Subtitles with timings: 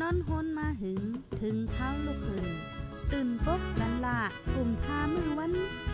[0.00, 1.02] นอนฮนมาหึง
[1.40, 2.46] ถึงเท้าลูกขึ้น
[3.12, 4.20] ตื่นปกกันละ
[4.54, 5.52] กลุ่มทามือวัน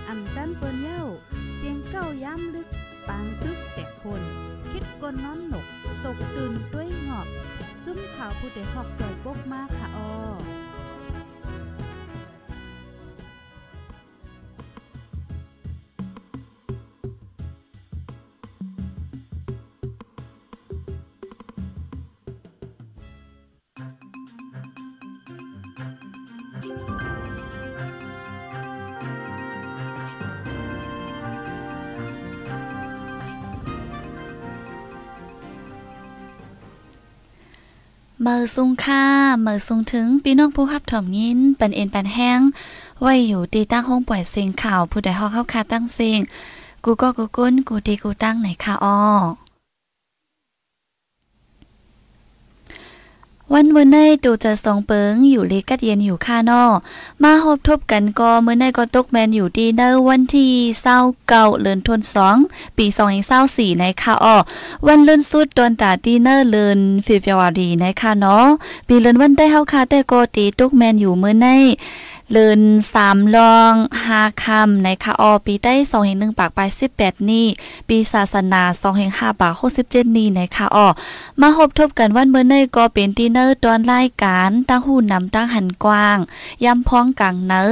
[0.09, 1.03] อ่ำจันเปิ้นเย้า
[1.57, 2.68] เสียงเก้าย้ำลึก
[3.09, 4.23] ปางตึกแต่คน
[4.71, 5.67] คิดกนนอนหนก
[6.04, 7.29] ตกตื่นด้วยหงอบ
[7.85, 10.61] จุ้มข่าวผู้ใดหอกจอยปกมากค่ะออ
[38.27, 39.05] มื่อสุงค่า
[39.42, 42.41] เมื่อสุงถึงพี่น้องผู้ขับถ่อมยินปันเอ็นปันแห้ง
[43.01, 46.20] ไว้อยู่ตีตั้งห้องป่วยเสียงข่าวผู้ใดฮอกเข้าคาตั้งเสียง
[46.84, 48.98] กูก็กูกุ้นกูตีกูตั้งไหนค่ะอ้อ
[53.55, 56.64] วันเมื่อในตูจะสองเปิงอยู่เลกัดเย็นอยู่ค่านอ
[57.22, 60.50] มาหบทบกันก็เมื่อในก็ตกแมนอยู่ดีเนอวันที่
[60.81, 62.36] เศร้าเก่าเลือนทนสอง
[62.77, 64.36] ปีสองเศร้าสี่ในค่ะอ้อ
[64.86, 68.47] วันเลื่อนสุดตอนตาดีเนอร์เลือนฟิฟวารีในค่ะเนาะ
[68.89, 71.47] ปีเลือนวันได้เฮาค่ะแต่ก็ตีตกแมนอยู่เมื่อใน
[72.34, 73.72] เลินสามลอง
[74.05, 77.47] หาคำในคาออปีได้สองแห่งหนึ่งปากไปสิบแปดนี่
[77.88, 80.88] ปีศาสนาสองแห่งห้าปากหกสิบเจ็ดนี่ในคาออ
[81.41, 86.19] มาหบทบกันวันเมื่อเนยก็เป็นดีเนอร์ตอนรายการตั้งหูนำตั้งหันกว้าง
[86.64, 87.62] ยำพ้องกลางเนอ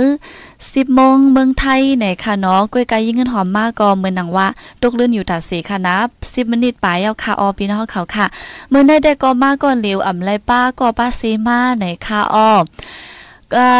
[0.72, 4.46] สิบโมงเมืองไทยในคาเนาะกล้วยกายยิ่งเงินหอมมากก็เมือหนังว่า
[4.82, 5.96] ตกเลื่อนอยู่ตัดสีค่ะนะ
[6.32, 8.26] สิบมินิตปลายเอาคาออปีน้องเขาค่ะ
[8.68, 12.52] เมื่อได้ได้ก็มากก่อนเหลวอ่ำไรป้าก็ป้าซีมาในคาออ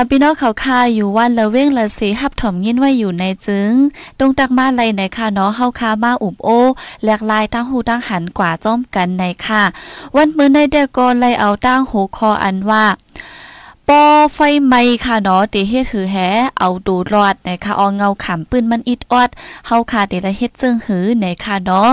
[0.08, 3.72] พี่น้องเขาคาอยู่วันละเว้งละสีหับถมยินไว้อยู่ในจึง
[4.18, 6.48] ตรงตักมาไรในค่ะเนาะเฮาคามาอุบโอ
[7.02, 9.62] แหลกลายตั้งหูตั้งหันกว่าจ้อมกันในค่ะ
[10.16, 12.84] วันมื้อในเดกอนไลเอาตั้งหูคออันว่า
[13.88, 14.02] ปอ
[14.34, 16.16] ไฟไหม้ค่ะเนาะติเฮ็ดหือแห
[16.58, 19.30] เอาดูรอดในค่ะออเงาขำปืนมันอิดออด
[19.66, 21.90] เฮาคาติละเฮ็ดจึงหือในค่ะเนาะ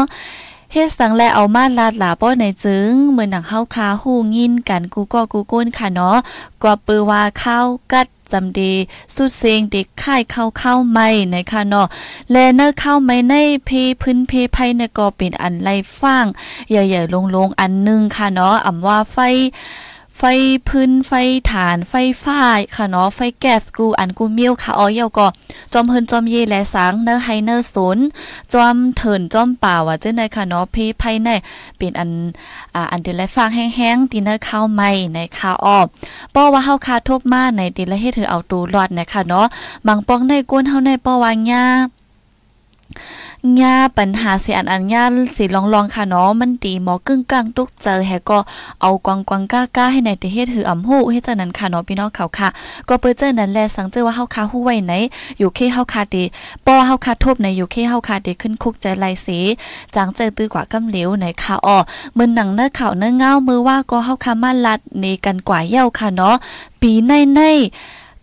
[0.71, 6.17] เฮ็ดสังแลเอามาลาดหลาป้อในจึงเหมือนหนังเฮาคาฮู้ยินกันกูก็กูก้นค่ะเนาะ
[6.61, 8.73] กว่าปือว่าข้าวกัดจำดี
[9.15, 11.87] สุดเซงเด็กค่ายเข้าเข้าไม่ในค่ะเนาะ
[12.31, 13.33] แลเนอเข้าไม่ใน
[13.65, 13.69] เพ
[14.01, 15.69] พื้นเพไพในก็เป็นอันไร
[15.99, 16.25] ฟ้าง
[16.69, 19.17] ใหญ่ๆลงๆอันนึงค่ะเนาะอำว่าไฟ
[20.21, 20.23] ไฟ
[20.67, 21.11] พื้นไฟ
[21.51, 22.41] ฐานไฟฟ้า
[22.75, 25.27] ค่ะเนาะไฟแก๊สกูอันกูมิวค่ะอ๋อเยาก็
[25.73, 28.05] จอมเฮินจอมเยและสังเนอไฮเนอร์ศูนย์
[28.53, 31.29] จอมเถินจอมป่าว่าเจ้าในค่ะเนาะเพภายใน
[31.77, 32.11] เป็นอัน
[32.75, 35.79] อ่าอันเดลฟางแห้งๆตีเนอร์ข้าวใหม่ในข้าวออ
[36.35, 39.45] ป้อว่าเฮาคาทบมาในตีละเฮ็ดถือเอาตูรอดนะคะเนาะ
[39.87, 41.65] บางปองในก้นเฮาในป้อว่าญ่า
[43.61, 45.03] ญาปัญหาสิอันอันญา
[45.35, 48.39] สิลองลองค่ะเนาะมันตีหมอกึ่งกลางตุกเจอแฮก็
[48.81, 52.49] เอากวางกวางก้าก้าให้ในประเทศถืออำฮู้เฮ็ดจังนั้นค่ะเนาะพี่น้องเขาค่ะ
[52.89, 54.93] ก็เปิ้เจอนั้นแลสังเจอว่าเฮาคาฮู้ไว้ไหน
[55.39, 56.23] อยู่เคเฮาคาดี
[56.65, 59.39] ป้อเฮาคาทบในอยู่เคเฮาคาดีขึ้นคุกใจไลสี
[59.95, 61.77] จางเจอตื้อกว่ากำเหลวในค่ะอ้อ
[62.17, 66.35] มือหนังเนื้อข่าวเนื้อเงามือว่าก็เฮาคามาลัดนี่กันกว่าเย้าค่ะเนาะ
[66.81, 67.41] ปีในใน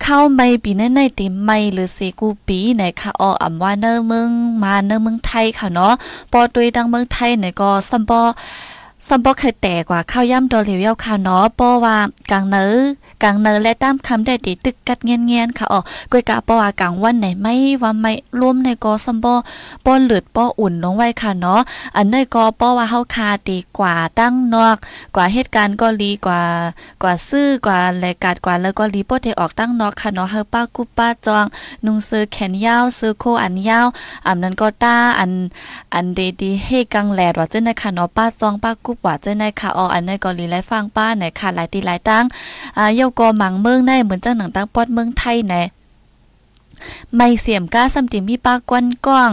[0.02, 4.30] เข้าไม่ปีในในติไม่หรือเซกูปีไหนค่ะอออำว่าเนอเมือง
[4.62, 5.92] มาเนอเมืองไทยค่ะเนาะ
[6.32, 8.20] ปอตุยดังเมืองไทยไหนก็ซัมปอ
[9.08, 11.96] ซัมปอเคยแต่กว่าข้าวย่ำดอเหลียวเย้าค่ะเนาะปอว่า
[12.30, 12.64] กลางเนอ
[13.24, 15.80] กลางเนอและตามคำได้ติตึกกัดเงียนเงียนค่ะอ๋อ
[16.10, 19.34] กวยกะปอว่ากลางวันไหนไม่ว่าไม่ร่วมในกอซัมบอ
[19.84, 21.60] ป้อนเลือดป้ออุ่นลงไว้ค่ะเนาะ
[21.96, 24.76] อันในกอป้อว่าเฮาคาดีกว่าตั้งนอก
[25.14, 26.40] กว่าเหตุการณ์ก็ลีกว่า
[27.02, 31.44] กว่าซื้อกว่าแลกาดกว่าแล้วก็ลีป้อเทออกตั้งนอกค่ะเนาะเฮาป้ากุป้าจอง
[31.84, 33.86] นุ่งซื้อแขนยาวซื้อโคอันยาว
[34.26, 35.30] อันนั้นก็ต้าอัน
[35.94, 42.24] อันเดดีเฮกังแลดว่าเจ้าในค่ะเนาะป้าจองป้ากุปว่าเจ้าในค่ะอ๋ออันในก็ลีไลฟังป้าไหนค่ะหลายตีหลายตั้ง
[42.78, 45.62] อ่าเยาก็หมังเมืองได้เหมือนจังหนังตั้งปอดเมืองไทยแน่
[47.16, 49.30] ไม่เสียมก้าสำติมีปากก้อนก้อง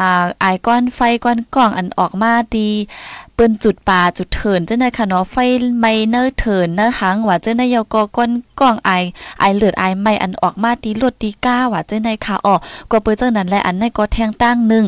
[0.00, 2.68] อ่าอายก้อนไฟก้อนก้องอันออกมาดี
[3.34, 5.36] เปิ้นจุดป่าจุดเถินเจ้าในค่ะเนาะไฟ
[5.80, 8.30] ไม่เนอเถินเนอหังว่าเจ้าในยกอก้อน
[8.60, 8.90] ก้องไอ
[9.40, 12.54] ไอเลือดไอไม่อันออกมาดีลดดีก้าว่าเจ้าในค่ะอ๋อ
[12.90, 14.84] ก็เปิ้นจังนั้นแหละอันในก็แทงตั้งหนึง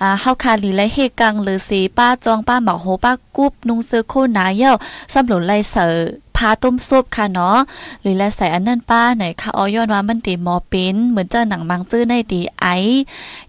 [0.00, 4.72] อ่าเฮาคาลีและเฮกังหรือสีป้าจองป้าหมอโหป้ากุ๊บนุงเสื้อโคหนาเย้า
[5.12, 5.94] สำหรับไลเสอ
[6.36, 7.58] พาต้มซุปค่ะเนาะ
[8.00, 12.66] หรือและใส่อันนั่นป้าไหนค่ะออยอนว่ามันตีหมอเป็นเหมือนเจ้าหนังมังจื้อในตีไอ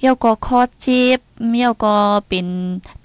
[0.02, 1.20] เยาก็คอจีบ
[1.50, 1.96] เมียวก็
[2.28, 2.48] เป็น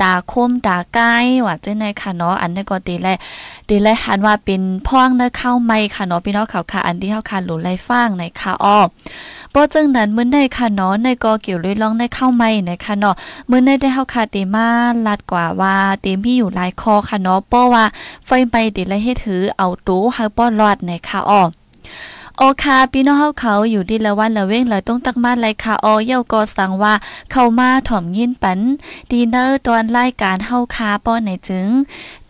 [0.02, 1.14] ตาคมตาใกล้
[1.46, 3.08] ว่าเจ้าในค่ะเนาะอันนี้ก็ตีแล
[3.68, 8.78] ตีแลหันว่าเป็นพ่องเนื้อข้าวไม่ค่ะเนาะพี่น้องเขาค่ะอันที่เฮาค่ะหลุไลฟ้างในค่ะอ้อ
[9.54, 13.14] ป้อจึงนั้นเมื่อในค่ะเนาะในกอเกี่ยวเลยลองในเข้าไม่นะคะเนาะ
[13.50, 14.68] มื้อในได้เฮาคาเตมา
[15.06, 17.84] ลัดกว่าว่าเตมีอยู่หลายคอค่ะเนาะป้อว่า
[18.26, 21.42] ไฟไปเดละเฮ็ดถือเอาตู้เฮาป้อรอดในค่ะอ้อ
[22.38, 26.94] โอคาพี่น้องเฮาเขาอยู่ดีละวันละเว้งเลยต้องตักมาไลค่ะออเย้าก็สั่งว่า
[27.32, 28.58] เข้ามาถ่อมยินปัน
[29.10, 31.68] ดีเนอร์ตอนรายการเฮาคาป้อไหนจึง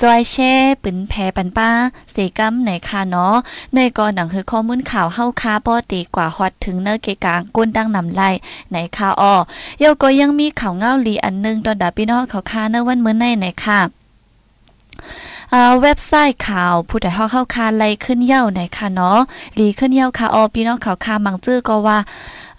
[0.03, 0.53] จอยแช่
[0.83, 1.71] ปืนแพปันป้า
[2.13, 3.35] เสกัมไหนค่ะเนาะ
[3.75, 8.31] ในก่อนหนังคือข้อมูลข่าวเฮาคาป้อตีกว่าฮอดถึงเนอร์เกกางก้นดังนำไล่
[8.71, 9.35] ไหนค่ะออ
[9.81, 13.81] เย้าก็ยังมีข่าวเงาลีอันนึงตอนดาพี่น้องเขาคาเนอวันเมื้อในไหนค่ะ
[15.83, 19.19] เว็บไซต์ข่าวผู้ใดฮอกเข้าคาไลขึ้นเย้าในค่ะเนาะ
[19.59, 21.99] ลีขึ้นเย้าค่ะออพี่น้องเขาวคามังจื้อก็ว่า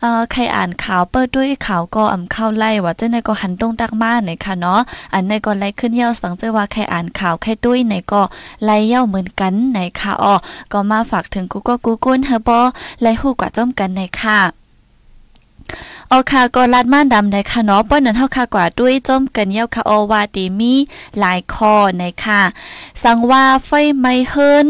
[0.01, 4.80] เอ่อใครอ่านข่าวเปิดด้วยข่าวก็อำเข้าไล่ว่าเจ้าในก็หันตรงตักมาในค่ะเนาะ
[5.13, 8.22] อันในก็ไล่ขึ้นเย้าสังเจอว่าใครอ่านข่าวใครด้วยในก็
[8.63, 10.36] ไล่เย้าเหมือนกันในค่ะอ๋อ
[10.72, 12.60] ก็มาฝากถึงกูก็กูกุ้นเฮบอ
[13.01, 14.62] ไล่ฮู้กว่าจ้อมกันในค่ะ
[16.10, 20.74] เอาค่ะก็ลัดม่านดำในค่ะเนาะป้อนนั้นเฮาค่ะกว่าด้วยจมกันเย้าค่ะอว่าตีมี
[21.20, 22.42] หลายคอในค่ะ
[23.04, 24.70] สังว่าไฟไม่เฮิน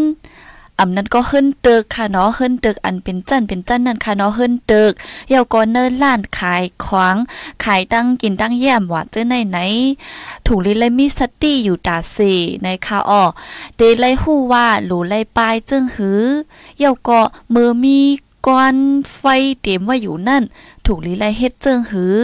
[0.80, 4.92] อำนั้นก็ขึ้นตึกค่ะเนาะขึ้นตึกอันเป็นจันเป็นจันนั่นค่ะเนาะขึ้นตึก
[5.30, 7.16] เยาวก็เนินล้านขายขวาง
[7.64, 9.58] ขายตั้งกินตั้งแย่มว่าเจ้าไหนไหน
[10.46, 12.34] ถูกลิเลยมีสติอยู่ตาสี
[12.64, 13.24] ในค่ะอ้อ
[13.78, 16.24] เดเลฮู้ว่าหลูเลปลายจึงหือ
[16.80, 17.22] เยาวก็
[17.54, 18.00] มือมี
[18.48, 18.78] ก้อน
[19.18, 19.24] ไฟ
[19.62, 20.44] เต็มว่าอยู่นั่น
[20.88, 22.16] ถูกลีไลเฮ็ดเจิงหือ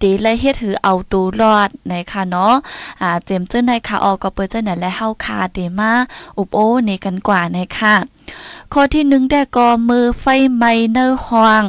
[0.00, 2.54] ตีไลเฮ็ดหือเอาตูรอดในค่ะเนาะ
[3.00, 5.92] อ่าเจมเจ้าในค่ะออกก็เปิดเจ้าไหนและเฮาคาเดมา
[6.38, 7.94] อุบโอในกันกว่าในค่ะ
[8.72, 10.24] ข้อที่หนึ่งได้ก็มือไฟ
[10.56, 11.64] ไหม้เนอหวง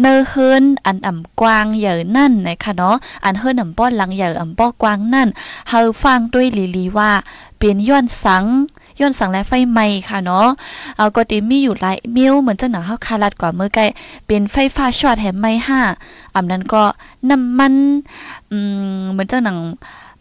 [0.00, 5.28] เนอเฮินอันอ่ำกวางเหยอนั่นนะคะเนาะอันเฮินอ่ำป้อนหลังเหยออ่ำป้อกวางนั่น
[5.68, 7.10] เฮาฟังด้วยลีลีว่า
[7.58, 8.44] เป็นย้อนสัง
[9.00, 10.46] ย้อนสั่งและไฟไหม้ค่ะเนาะ
[10.96, 13.82] เอาก็ติมีอยู่หลายมิวเหมือนจะหนังเฮาคาลัดกว่าเมื่อไกล
[14.26, 15.80] เป็นไฟฟ้าช็อตแถมไหม้ห้า
[16.34, 16.82] อำนั้นก็
[17.30, 17.74] น้ำมัน
[18.50, 18.56] อื
[18.98, 19.58] มเหมือนเจ้าหนัง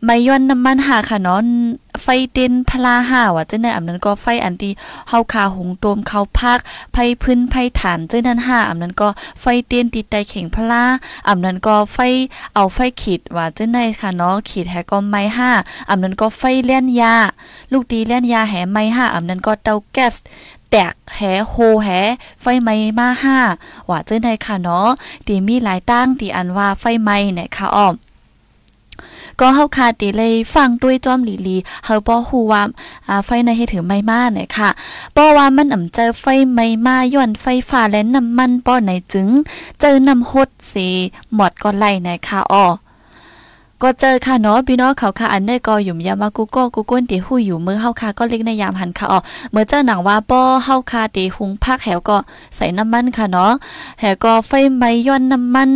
[0.06, 1.40] ไม่ย้อนน้ำมันหาค่ะเนาะ
[2.04, 4.72] ไฟเต้นพลาห่าว่าเจ้าในอำนั้นก็ไฟอันที่
[5.10, 6.60] เฮาคาหงโตมเขาพัก
[6.94, 9.10] ไผพื้นไผฐานเจ้านั้นห่าอำนั้นก็
[9.42, 10.84] ไฟเต้นติดใต้เข่งพลา
[11.28, 11.98] อำนั้นก็ไฟ
[12.56, 15.52] เอาไฟขีดว่าเจ้าในค่ะเนาะขีดแฮก็ไม้ห้า
[15.90, 17.16] อำนั้นก็ไฟเลี้ยนยา
[17.72, 20.16] ลูกตีเลี้ยนยาแหไม้ห้าอำนั้นก็เตาแก๊ส
[20.72, 21.20] แตกแห
[21.50, 21.90] โฮแห
[22.42, 23.38] ไฟไหม้มาห้า
[23.90, 24.90] ว่าเจ้าในค่ะเนาะ
[25.28, 27.96] ตีมีหลายตั้งตีอันว่าไฟไหม้เนี่ยค่ะอ้อม
[29.40, 32.64] ก็เฮาคาติเลยฟังด้วยจอมหลีลีเฮาบ่ฮู้ว่า
[33.08, 34.70] อ่าไฟในเฮ็ดถึงไม่มาเนี่ยค่ะ
[35.16, 39.30] บ่ว่ามันอำเจอไฟไม่มาย้อนไฟฟ้าและน้ำมันป้อไหนจึง
[39.80, 40.88] เจอน้ำฮดสิ
[41.36, 42.66] หมดก็ไล่ในค่ะอ้อ
[43.84, 49.20] ก็เจอค่ะเนาะพี่น้องเขาค่ะอันได้ก็หยุ่มยามากูก็กูก้นตีหู้อยู่มือเฮาค่ะก็เล็กในยามหันค่ะอ๋อ
[49.52, 52.18] เมื่อเจ้าหนังว่าป้อเฮาค่ะตีหุงพักแหวก็
[52.56, 53.52] ใส่น้ำมันค่ะเนาะ
[54.00, 55.70] แหวก็ไฟไหม้ย้อนน้ำมัน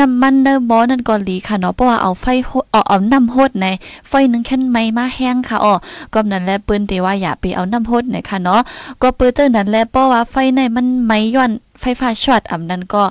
[0.00, 2.26] น้ำมันเด้อหมอนั่นก็หลีค่ะเนาะเพราะว่าเอาไฟ
[2.72, 3.66] เอาเอาน้ำโฮดใน
[4.08, 5.74] ไฟนึงแค่นไหม้มาแห้งค่ะอ๋อ
[6.14, 8.60] ก็นั้นแหละปิ้นตีว่าอย่าไปเอาน้ำโฮดในค่ะเนาะ
[9.02, 11.50] ก็ปิ้นเจ้านั้นแหละเพราะว่าไฟในมันไหม้ย้อน
[11.80, 13.04] ไฟฟ้าช็อตอำนั้นก็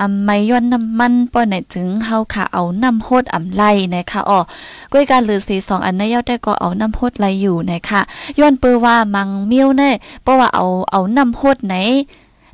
[0.00, 4.40] อำไม่ย้อนน้ำมันป้อไหนจึงเฮาค่ะเอาน้ำโฮดอำไล่นะคะอ๋อ
[4.92, 8.00] ก้อยการหรือสีสองอันในยอดได้ก็เอาน้ำโฮดไล่อยู่นะคะ
[8.38, 9.90] ย้อนเปือว่ามังเมียวแน่
[10.22, 11.74] เพราะว่าเอาเอาน้ำโฮดไหน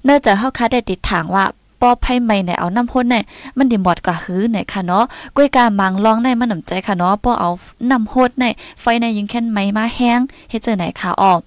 [0.04, 1.44] เนื่องจากเฮาค่ะได้ติดถางว่า
[1.80, 3.20] ปอไผไม่เน่เอาน้ำพ่นเน่
[3.56, 5.04] มันดิหมดกว่าหื้อเนี่ยค่ะเนาะ
[5.36, 7.50] ก้อยกามังลองได้มันหนำใจค่ะเนาะปอเอา
[7.90, 10.20] น้ำโฮดเน่ไฟในยิงแค่นไม้มาแห้ง
[10.50, 11.40] เฮ็ดเจอไหนค่ะออก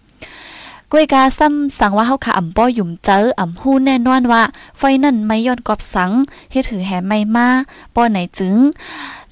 [0.91, 4.43] ก้วยกาซ้ำสั่งว่าเฮาค่ะอ่ำป้อยุ่มเจออ่ำฮู้แน่นอนว่า
[4.77, 6.11] ไฟนั่นไม่ย้อนกอบสัง
[6.51, 7.47] เฮ็ดถือแหไม่มา
[7.95, 8.55] ป้อไหนจึง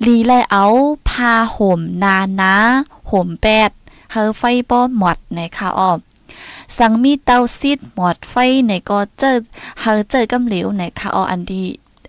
[0.05, 0.65] ลีแลเอา
[1.09, 2.53] พาห่มนานา
[3.09, 3.69] ห่มแปด
[4.11, 5.99] เฮอไฟป้อหมดในค่ะอ้อม
[6.77, 8.35] สังมีเตาซิดหมดไฟ
[8.67, 9.31] ในก็เจอ
[9.79, 11.63] เฮอเจอกำเหลวในค่ะอ้ออันดี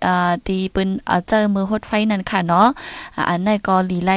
[0.05, 0.89] อ่าดีปิ้น
[1.27, 2.67] เจอมือฮดไฟนั่นค่ะเนาะ
[3.29, 4.11] อันนั้นก็ลีไล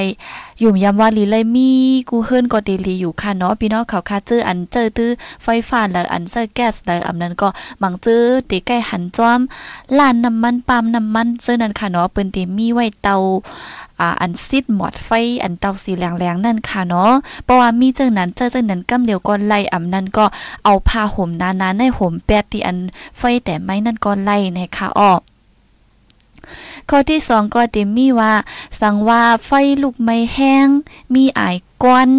[0.61, 1.71] อยู่ย้ำว่าลีไลมี
[2.11, 5.11] กูเฮิรนก็ดีลีอยู่ค่ะเนาะพี่น้องเขาค่ะเจออันเจอตื้อ
[5.43, 7.49] ไฟฟ้าแล้วอันเจอแก๊สแล้วอันนั้นก็
[7.83, 9.41] บางเจอตีใกล้หันจ้อม
[9.99, 13.17] ล้านน้ำมันปาล์มน้ำมันเจอนั่นค่ะเนาะปิ้นตีมีไว้เตา
[14.01, 15.11] อ่าอันซิดหมอดไฟ
[15.45, 17.13] อันเตาสีแรงๆนั่นค่ะเนาะ
[17.45, 20.25] เพราะว่ามีเจังนั้นเจอจังนั้นกำเดียวก็ไล่อำนั้นก็
[20.65, 22.77] เอาผ้าห่มนานๆในห่มแปดที่อัน
[23.19, 25.13] ไฟแต่ไม้นั่นก็ไล่ในค่ะอ้อ
[26.89, 28.33] ข้อที่สองก็ติมีว่า
[28.81, 29.51] สังว่าไฟ
[29.83, 30.67] ลุกไม่แห้ง
[31.15, 32.11] มีอายก้อน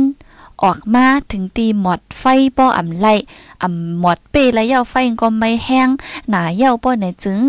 [0.65, 2.23] ออกมาถึงตีหมดไฟ
[2.57, 3.13] ป้ออ่ำไล่
[3.61, 5.89] อ่ำหมดเปและเย้าไฟก็ไม่แห้ง
[6.29, 7.39] หนาเย้าป้อไหนจึง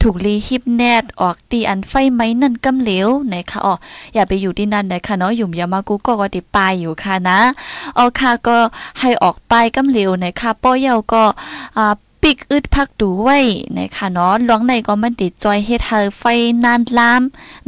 [0.00, 3.74] ถูกลีฮิปแนดออกตีอันไฟไม้นั่นกำเหลวไหนคะอ๋อ
[4.14, 7.38] อย่าไปอยู่ที่นั่นนะคะเนาะยุ่ยามากูก็ก็ติปายอยู่ค่ะนะ
[7.96, 8.56] อ๋อค่ะก็
[9.00, 11.24] ให้ออกไปกำเหลวไหนค่ะป้อเย้าก็
[11.78, 13.38] อ่า ปิกอึดพักดูไว้
[13.78, 16.22] นะคะเนาะลวงในก็มันติดจอยเฮ็ดให้ไฟ
[16.64, 17.22] นานลาม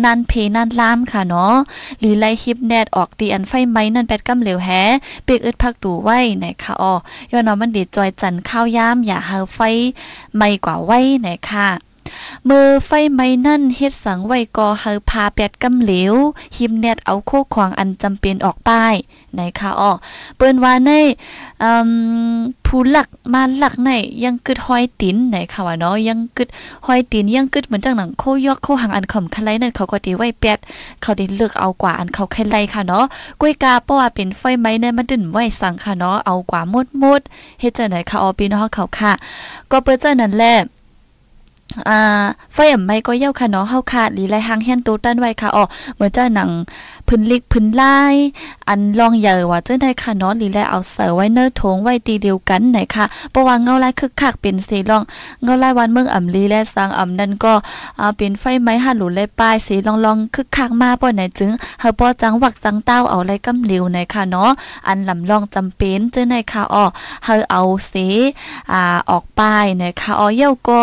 [0.05, 1.55] นานเพนานลามค่ะเนาะ
[1.99, 4.69] หรือไล่ฮิปแนดออกตีอันไฟไหมนั่นแปดกำเหลวแฮ
[5.27, 6.95] ปิกอึดพักดูไว้นะคะอ๋อ
[7.33, 9.59] ย้อนเนาะมันติดจอยจันข้าวยามอย่าให้ไฟ
[10.35, 11.92] ไหมกว่าไว้นะคะ
[12.49, 16.15] มือไฟไหม้นั่นเฮ็ดสังไว้ก่อเฮาพาแปดกำเหลว
[16.57, 18.95] หิมแนตเอาโคขวางอันจำเป็นออกป้าย
[19.39, 19.93] นคะอ้อ
[20.37, 20.91] เปิ้นว่าใน
[21.63, 21.91] อืม
[22.67, 23.91] ผู้หลักมาหลักใน
[24.25, 26.49] ยังกึดห้อยตินไหนค่ะว่าเนาะยังกึด
[26.87, 30.59] ห้อยตินยังกึดเหมือนจังหนังโคยอกโคหังอันขำคันไลนั่นเขาก็ตีไว้แปด
[31.03, 33.05] เขาได้เลือกเอากว่าอันเขาคไลค่ะเนาะ
[33.41, 39.13] กล้วยกาเพราะว่าเป็นไฟไหม้นี่ยมันดึนไว้สั่งค่ะเนาะเอากว่าหมดๆเฮ็ดจังได๋ค่ะออพี่น้องเขาค่ะ
[39.71, 40.55] ก็เปิ้นจังนั้นแหละ
[41.89, 42.25] อ่า
[42.55, 45.65] ไฟอ่ำไม่ก็เย้าค่ะเนาะเฮาค่ะลีไลหางแฮนตูตันไว้ค่ะอ๋อ
[45.95, 46.51] เหมือนเจ้าหนัง
[47.09, 48.15] พื้นลิกพื้นลาย
[48.69, 55.03] อันลองใหญ่ว่าเจ้าได้ค่ะเนาะลีไลเอาเสือไว้เนื้อทงไว้ตีเดียวกันไหนค่ะเพราะว่าเงาลายคึกคักเป็นสีลอง
[55.43, 57.53] เงาลายวันเมืองอ่ำลีและสร้างอ่ำนั่นก็
[58.01, 64.51] อ่าเป็นไฟไม้หันหลุเลยป้ายสีลองลองคึกคักมาป่อไหนจึงเฮาป้อจังหวักจังเต้าเอาไรกำเหลวไหนค่ะเนาะ
[64.87, 66.85] อันลำลองจำเป็นเจ้าในค่ะอ๋อ
[67.25, 68.07] เฮาเอาสี
[68.73, 68.81] อ่า
[69.11, 70.81] ออกป้ายหนะคะอ๋อเย้าก็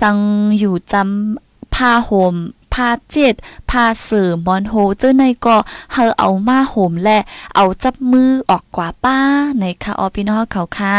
[0.00, 0.16] สัง
[0.58, 2.36] อยู่จำผ้าห่ม
[2.74, 3.34] ผ้าเจ็ด
[3.70, 5.56] ผ้าเสื่อมอนโฮเจ้าในก็
[5.92, 7.18] เฮาเอามาโห่มและ
[7.54, 9.18] เอาจับมือออกกว่าป้า
[9.58, 10.96] ในค่ะออพี่น้องเขาค่ะ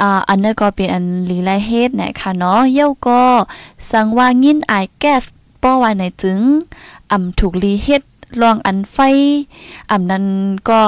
[0.00, 3.22] อ่าอันนั้นก็เป็นอันลีไลเฮดนะคะเนาะเย้าก็
[3.90, 5.24] สังว่างินไอแก๊ส
[5.62, 6.40] ป้อว่าในจึง
[7.12, 8.02] อ่ำถูกลีเฮด
[8.40, 8.96] ลองอันไฟ
[9.90, 10.24] อ่ำนั้น
[10.68, 10.80] ก็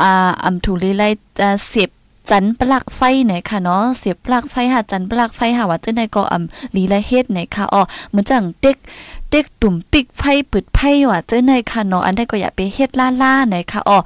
[0.00, 1.02] อ่าอำถูกลีไล
[1.38, 1.90] จะเสียบ
[2.30, 8.76] จันปลักไฟไหนค่ะเนาะเสียบปลักไฟหาจันปลักไฟหาว่าเจ้าในก็อำลีละเฮ็ดไหนค่ะอ๋อเหมือนจังเด็ก
[9.30, 12.90] เด็กตุ่มปิกไฟปึดไฟว่าเจ้าในค่ะเนาะอันใดก็อย่าไปเฮ็ด
[13.22, 13.98] ล่าๆไหนค่ะอ๋อ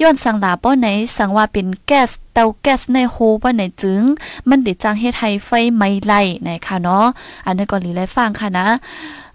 [0.00, 4.02] ย้อนสังลาป้อไหนสังว่าเป็นแก๊สเตาแก๊สในโฮว่าไหนจึง
[4.48, 7.06] มันได้จังเฮ็ดให้ไฟไหม้ไล่ไหนค่ะเนาะ
[7.46, 8.66] อันนั้นก็ลีไลฟังค่ะนะ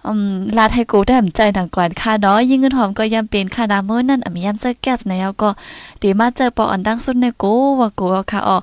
[0.08, 5.50] อืมลาไทโกได้ใจหนังกวนค่ะเนาะยิ่งเงินหอมก็ยำเป็นค่ะนะเมื่อนั่นอะมียำเจอแก๊สในแล้วก็
[6.02, 7.44] ดีมาเจอปออันดังสุดในโก
[7.80, 8.02] ว่าโก
[8.32, 8.58] ค่ะอ๋อ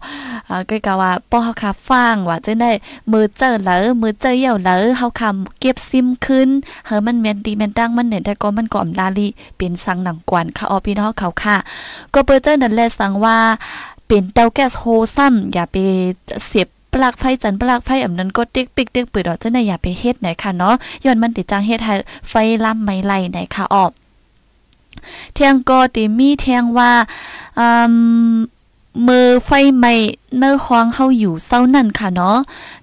[0.49, 2.71] อ่าก็กะว่าปอเฮาค่ะฟังว่าจะได้
[3.12, 6.49] มือเจอแล้วมือเจอเหี่ยวแล้วเฮาคำเก็บซิมขึ้น
[6.87, 11.57] เฮามันแม่นดีแม่นดังมันเนี่ยแต่ก็มันก็อำลาลีเป็นสังหนังกวนค่ะอ๋อพี่น้องเขาค่ะ
[12.14, 13.37] ก็เปิ้เจอนั่นแหละสังว่า
[14.07, 14.85] เป็นเตาแก๊สโฮ
[15.16, 15.76] ซ้ำอย่าไป
[16.47, 20.75] เสียบ ปลักไฟจันปลักไฟอำนั้นก็ติ๊กปิกติ๊กปืดออกจะไหนอย่าไปเฮ็ดไหนค่ะเนาะ
[21.05, 21.95] ย้อนมันติดจังเฮ็ดให้
[22.29, 22.35] ไฟ
[22.65, 23.91] ล่ำไม่ไหลไหนค่ะออก
[25.35, 26.93] เทียงก็ติมีเทียงว่า
[27.59, 27.95] อืม
[29.07, 29.95] มือไฟไหม้
[30.38, 32.37] เนื้อห้องเฮาอยู่เศร้านั่นค่ะเนาะ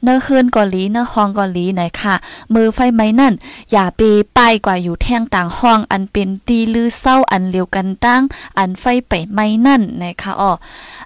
[0.03, 2.15] เนื้อเฮือนกอลีเนื้อห้องกอลีไหนค่ะ
[2.53, 3.33] มือไฟไหม้นั่น
[3.71, 4.01] อย่าไป
[4.37, 8.21] ป้ายกว่าอยู่แท่งต่างห้อง อันเป็นตีลือเศร้าอันเลียวกันตั้ง
[8.57, 10.51] อันไฟไปไหม้นั่นนะคะอ๋อ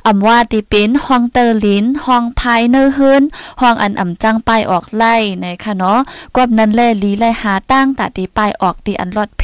[0.06, 3.24] อำว่าติเป็นห้องเตอร์ลินห้องภายเนื้อเฮือน
[3.62, 6.00] ห้องอันอ่ำจังป้ายออกไล่นะคะเนาะ
[6.36, 9.44] กอบนั้นแลลีไลหาตั้งตาตีป้ายออกตีอันรอดเพ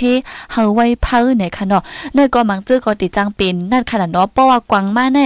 [0.52, 1.84] เฮาไว้เพ้อนะคะเนาะ
[2.14, 5.26] เนื้อก็มังจื้อก็ติจังเป็นนั่นขนาดเนาะเพราะว่ากวางมาแน่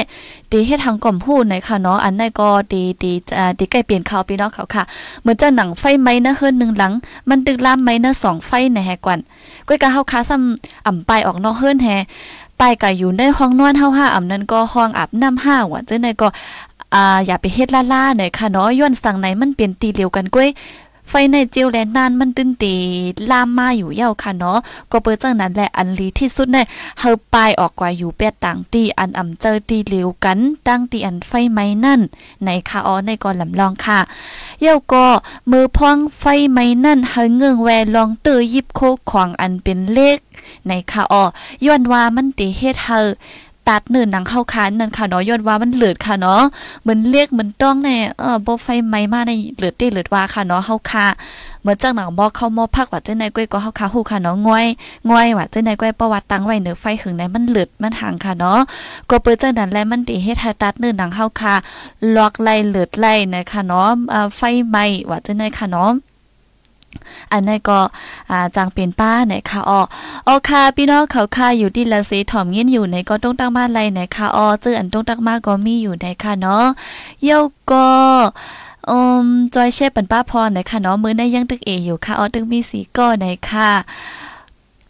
[0.52, 4.84] ตีเฮ็ดทางก่อมพูดในค่ะเนาะอันไหนก็ดีดีอ่าดีใกล้เปลี่ยนข่าวพี่น้องเขาค่ะ
[5.22, 6.94] เหมือนจะหนังไฟไหมนะเฮือนหนึ่งหลัง
[7.30, 9.20] มันตึกล่ามไหมนะสองไฟในแหกวัน
[9.68, 11.88] ก้อยกะเฮาค้าซ้ำอ่ำไปออกนอกเฮือนแฮ
[12.58, 16.28] ไปก็อยู่ในห้องนอนเฮาห้าอ่ำนั้นก็ห้องอาบน้ำห้าว่าจังไหนก็
[16.96, 20.50] อ่าอย่าไปเฮ็ดล่าๆหน่อยค่ะเนาะย้อนสั่งไหนมันเปลี่ยนตีเดียวกันก้อย
[21.10, 22.76] ไฟในเจียวแลนนานมันตึ้นตี
[23.32, 24.60] ลามมาอยู่เย้าค่ะเนาะ
[24.92, 26.66] ก็เปิดจังนั้นแหละอันลีที่สุดเนี่ย
[27.00, 32.02] เฮาปายออกกว่าอยู่แปดต่างตีอันอ่ำเจอตีเหลวกันตั้งตีอันไฟไหม้นั่น
[32.44, 34.00] ในค่ะอ๋อในก่อนลำลองค่ะ
[34.62, 35.06] เย้าก็
[35.52, 40.20] มือพ้องไฟไหม้นั่นเฮาเงืองแวลองเตอยิบโคขวางอันเป็นเลข
[40.68, 41.24] ในค่ะอ๋อ
[41.66, 43.00] ย้อนว่ามันติเฮ็ดเฮา
[43.70, 46.42] ตัดเนินหนังเข้าคันนั่นค่ะเนาะย้อนว่ามันเหลือดค่ะเนาะ
[46.82, 51.08] เหมือนเรียกเหมือนต้องในเออบ่ไฟไหม้มาในเหลือดได้เหลือดว่าค่ะเนาะเฮาค่ะ
[51.62, 54.68] เหมือนจังหนังบ่เข้ามอพักว่าเจังได๋ก้อยก็เฮาค่ะฮู้ค่ะเนาะง่อย
[55.10, 58.60] ง่อยว่าจังได๋ก้อยประวัติตั้งไว้เนื้อไฟหึงในมันเหลือดมันห่างค่ะเนาะ
[59.10, 61.56] ก็เปิดจังนั้นแลมันติเฮ็ดให้ตัดเนินหนังเฮาค่ะ
[62.16, 63.90] ลอกไล่เหลือดไล่นะคะเนาะ
[64.38, 65.92] ไฟไหม้ว่าจังได๋ค่ะเนาะ
[67.32, 67.80] อันนี้ก็
[68.56, 69.82] จางเป็นป้าไหนค่ะอ๋อ
[70.26, 76.66] โอค่ะพี่น้องเขาค่ะอยู่ที่ละสีถ่อมเงี้ยอยู่ในก็ต้องตั้งมาไรไหนค่ะอ๋อเจออันต้องตั้งมาก็มีอยู่ในค่ะเนาะ
[77.24, 77.40] เย้า
[77.72, 77.88] ก็
[78.90, 83.72] อืมจอยเชฟปันป้าพรไหนค่ะเนาะมื้อในยังตึกเออยู่ค่ะออตึกมีสีก้อไหนค่ะ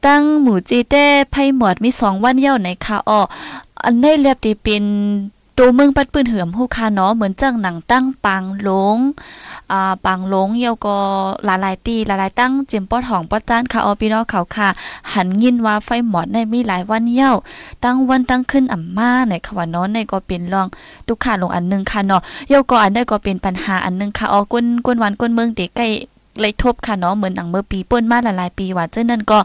[0.06, 3.22] ตั้งหมูจีเต้ไพ่หมวดมีสองวันเย้าไหนค่ะออ
[3.84, 4.84] อันได้เรียบดีเป็น
[5.60, 8.98] ตัวเมืองปัดปืนเหือมฮู้คาเนาะเหมือนจังหนังตั้งปังหลง
[9.72, 10.98] อ่าปังหลงเยาก็
[11.46, 14.70] หลายๆตีหลายๆตั้งเจียมป้อดหองป้อดจานค่ะออพี่น้องเขาค่ะ
[15.14, 17.32] หันยินว่าไฟหมอดในมีหลายวันเย้า
[17.84, 20.68] ตั้งวันตั้งขึ้นอ่ำมาในค่ะว่าน้อนในก็เป็นรอง
[21.08, 25.88] ทุกขาลงอันนึงค่ะเนาะเยาก็อันได้ก็เป็นปัญหาอันนึงค่ะออก้นก้นวันก้นเมืองเด็กใกล้
[26.41, 29.39] เลยทบค่ะเนาะเหมือนหนังเมื่อปีป่นมาหลายๆปีว่าเจ้านั่นก็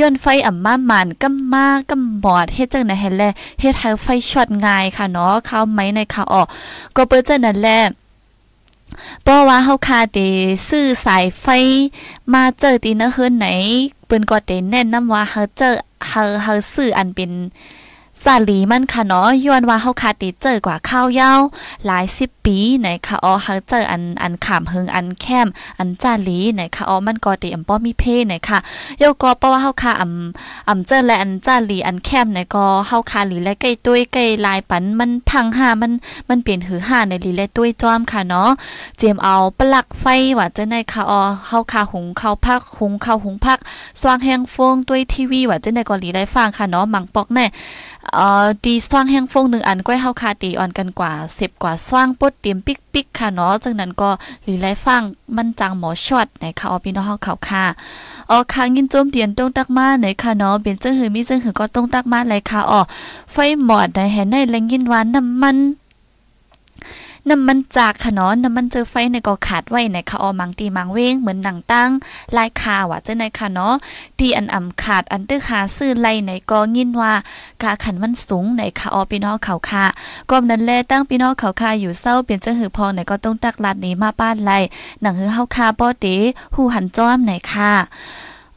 [0.00, 3.22] ย้อนไฟอ่ำมาหมันกำมากำบอดเฮ็ดจังได๋ให้แล
[3.60, 6.46] เฮ็ดให้ไฟช็อตง่ายค่ะเนาะข้าวไหมในค่ะออก
[6.96, 7.78] ก็เปิ้จังนั้นแหละ
[9.22, 10.18] เพราะว่าเฮาคาเต
[10.68, 11.46] ซื้อสายไฟ
[12.32, 13.46] มาเจอตีนะเฮือนไหน
[14.06, 15.70] เปิ้นก็เตแนะนำว่าเฮาเจอ
[16.08, 17.30] เฮาเฮาซื้ออันเป็น
[18.24, 21.40] ซาลีมันค่ะเนาะย้อนว่าเฮาคาติเจอกว่าข้าวยาว
[21.86, 28.58] หลายสิบปีไหนค่ะอ๋อเฮาเจออันอันขามเฮิงอันแคมอันจาลีไหนค่ะอ๋อมันก็ติอำป้อมีเพไหนค่ะ
[28.98, 35.92] โยก็เพราะว่าเฮาคาอำอำเจอและอันจาลีอันแคมไหนก็เฮาคาหลีและใกล้ตุ้ยใกล้ลายปันมันพังหามัน
[36.28, 38.50] มันเปลี่ยนหือหาในลีและตุ้ยจอมค่ะเนาะ
[38.98, 40.04] เจียมเอาปลักไฟ
[40.38, 43.58] ว่าจะในค่ะอ๋อเฮาคาหุงข้าวพักหุงข้าวหุงพัก
[44.00, 47.46] สว่างแห้งฟงตุ้ยทีวีว่าจะในก็ลีได้ฟังค่ะเนาะมังปอกแน่
[48.12, 54.10] เอ่อดีสว่างแห้งฟงหนึ่งอันก้อยเฮาคาตีอ่อนกันกว่า10กว่าสว่างปดเตรียมปิกปิกค่ะเนาะจากนั้นก็
[54.44, 55.02] หรือไรฟัง
[55.36, 57.64] มันจังหมอช็อตในค่ะออพี่น้องเฮาเขาค่ะ
[58.30, 62.80] ออค้างยินโจมเตียนต้องตักมาในค่ะเนาะเป็นจังหือมีจังหือก็ต้องตักมาเลยค่ะอ๋อ
[63.32, 65.56] ไฟหมอดในแห่ในแรงยินหวานน้ำมัน
[67.30, 71.90] น้ำมันจากขนอนน้ำมันเจอไฟในก็ขาดไว้ในคะออมังตีมังเว้งเหมือนหนังตั้ง
[72.36, 73.74] ลายคาว่าเจ้าในค่ะเนาะ
[74.18, 77.12] ตีอันอ่ำขาดอันตื้อหาซื้อไล่ในก็ยินว่า
[77.62, 79.84] กาขันมันสูงในคะออพี่น้องเขาค่ะ
[80.30, 84.58] ก็นั้นแลตั้งพี่น้องเขาค่ะอยู่เศร้าเปลี่ยนเจ้าหือพองในก็ต้องตักลาดนี้มาป้านไล่
[85.02, 86.06] หนังหือเฮาคาป้อเต
[86.54, 87.72] หูหันจ้อมในค่ะ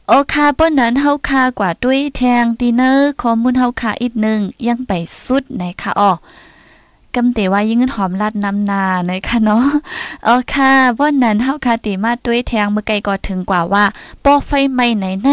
[0.08, 4.92] โอคาป้นนั้นเฮาคากว่าด้วยแทงดีเนอร์ข้อมูลเฮาคาอีกหนึ่งยังไป
[5.24, 6.12] สุดในค่ะอ๋อ
[7.18, 9.66] กำเตว่ายิ่งหอมลัดน้ำนานะคะเนาะ
[10.26, 13.84] อ๋อค่ะวันนั้นเฮาคาติมาด้วยแทงเมื่อไกลก็ถึงกว่าว่า
[14.24, 15.28] ป้อไฟไหม้ไหนไหน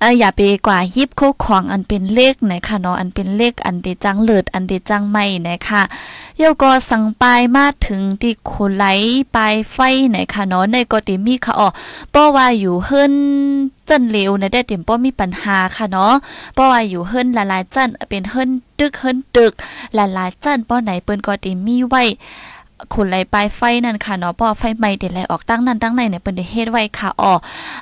[0.00, 5.82] เอออย่าไปกว่ายิบโคของอันเป็นเลขไหนค่ะเนาะอันเป็นเลขอันเดจังเลิดอันเดจังไม่นะคะ
[6.38, 8.84] เยาก็สั่งปลายมาถึงที่โคไหล
[9.36, 9.78] ปลายไฟ
[10.10, 11.68] ไหนค่ะเนาะในก็ติมีค่ะอ๋อ
[12.14, 13.14] ป้อว่าอยู่เฮิรน
[13.88, 16.12] จันเหลวในได้เต็มป้อมีปัญหาค่ะเนาะ
[16.56, 19.52] ป้อว่าอยู่เฮิรนหลายๆจันเป็นเฮิรนตึกเฮิรนตึก
[19.94, 22.02] หลายๆจันป้อไหนเปิ้นก็ติมีไว้
[22.94, 27.34] คนไหลปลายไฟนั่นค่ะเนาะป้อไฟใหม่เด็ดไหลออกตั้งนั้นตั้งในเนี่ยเปิ้นได้เฮ็ดไว้ค่ะอ๋อ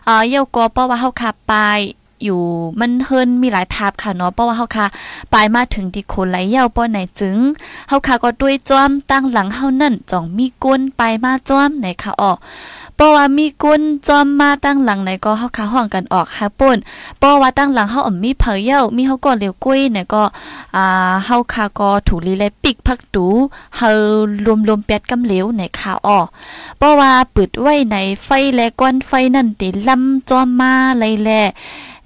[0.08, 1.54] อ่าเยาก็ป้อว่าเฮาขับไป
[2.24, 2.42] อยู่
[2.80, 4.86] มันเฮิรนมีหลายทับค่ะเนาะเพราะว่าเฮาค่ะ
[5.32, 7.38] ปลายมาถึงที่คนไหลเย่าป้อไหนจึง
[7.88, 12.32] เฮาค่ะก็ด้วยจ้อมตั้งหลังเฮานั่นจ่องมีก้นไปมาจ้อมไหนค่ะออ
[12.96, 16.78] เพราะว่ามีก้นจอมมาตั้งหลังไหนก็เฮาคาห้องกันออกฮะป่น
[17.18, 20.22] เพราะว่าตั้งหลังเฮาอ่อมมีเผยเย้ามีเฮาก็เหลวกุ้ยไหนก็
[20.76, 23.26] อ่าเฮาคาก็ถูลีเลยปิกพักตู
[23.76, 23.88] เฮา
[24.68, 26.18] รวมๆแปดกำเหลวไหนค่ะอ้อ
[26.78, 31.30] เพราะว่าปิดไว้ในไฟและก้อนไฟนั่นติลำจอมมาเลยแล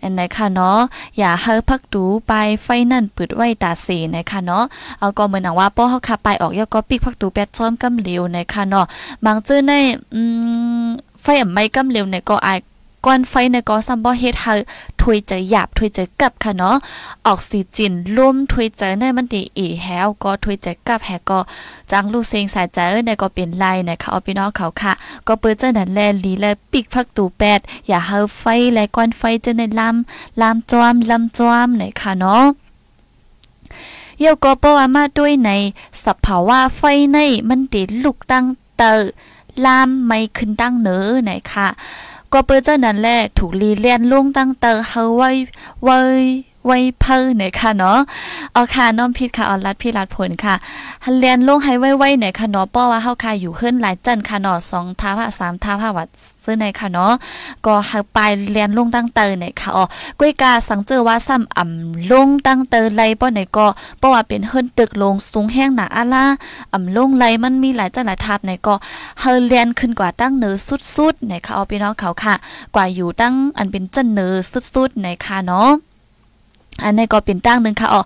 [0.03, 0.79] อันไหนค่ะเนาะ
[1.19, 4.65] อย่าเฮาพักดูไปไฟนั่นปืดไว้ตาสีนะคะเนาะ
[4.99, 8.87] เอาก็เหมือนหนังว่าป้อเฮาขับไปออกยอก็ปิกพักดูแปดช้อมกำเหลวนะคะเนาะ
[9.25, 9.73] บางจื้อใน
[10.15, 10.21] อื
[10.85, 10.87] ม
[11.23, 12.59] ไฟอ่ำไม่กำเหลวเนี่ยก็อาย
[13.07, 14.55] ก้อนไฟในก็ซัมบ่เฮ็ดให้
[15.01, 16.77] ถวยใจหยาบถวยใจกับค่ะเนาะ
[17.27, 21.41] ออกซิเจนร่มถวยใจในมันดีอีแฮวก็ถวยใจกับแฮก็
[21.91, 24.93] จังลูกเซงสายใจอในก็เป็นไล่นะคะเอาพี่น้องเขาค่ะ
[25.27, 32.45] ก็เปิดเจ้านั้นแลลีและปิกพักตูแปดอย่าเฮาไฟและก้อนไฟจะในลำลำจอมลำจอมนะคะเนาะ
[34.21, 35.51] เยาก็เพราะว่ามาด้วยใน
[36.05, 38.45] สภาวะไฟในมันติลุกตั้ง
[38.79, 38.93] เตอ
[39.65, 41.69] ลามไม่ขึ้นตั้งเนอไหนค่ะ
[42.33, 45.31] ก็เปิดเจ้านั้นแหละถูกรีเลียนลงตั้งเตอเฮาไว้
[45.85, 45.99] ไว้
[46.67, 47.99] ไว้เพิ่เนี่ยค่ะเนาะ
[48.53, 50.55] เอาค่ะน้อมพิษค่ะออนรัดพี่รัดผลค่ะ
[51.19, 56.09] เรียนลงให้ไว้ๆเนี่ยค่ะเนาะป้อว่าเฮาค่ะอยู่เฮิรนหลายจันค่ะเนาะสองท้าผ้าสามท้าผ้าวัด
[56.45, 57.13] ซื้อในค่ะเนาะ
[57.67, 59.85] ก็หักปลายเรียนลงตั้งเตอเนี่ยค่ะอ๋อ
[60.19, 63.67] กุ้ยกาสังเจอว่าซ้ำอ่ำลงตั้งเตอไรป้อไหนก็
[64.01, 66.25] ป้อว่าเป็นเฮิรนตึกลงสูงแห้งหนาอะล่า
[66.73, 68.75] อ่ำลงไรมันมีหลายจันหลายทับไหนก็
[69.21, 70.55] เฮาเรียนขึ้นกว่าตั้งเนือ
[70.97, 72.35] สุดๆในค่ะเอาพี่น้องเขาค่ะ
[72.75, 74.33] กว่าอยู่ตั้งอันเป็นจันเนือ
[74.75, 75.71] สุดๆในค่ะเนาะ
[76.85, 78.03] อันนี้ก็เป็นตั้งหนึ่งค่ะอ๋อ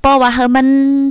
[0.00, 0.68] เพราะว่าเฮามัน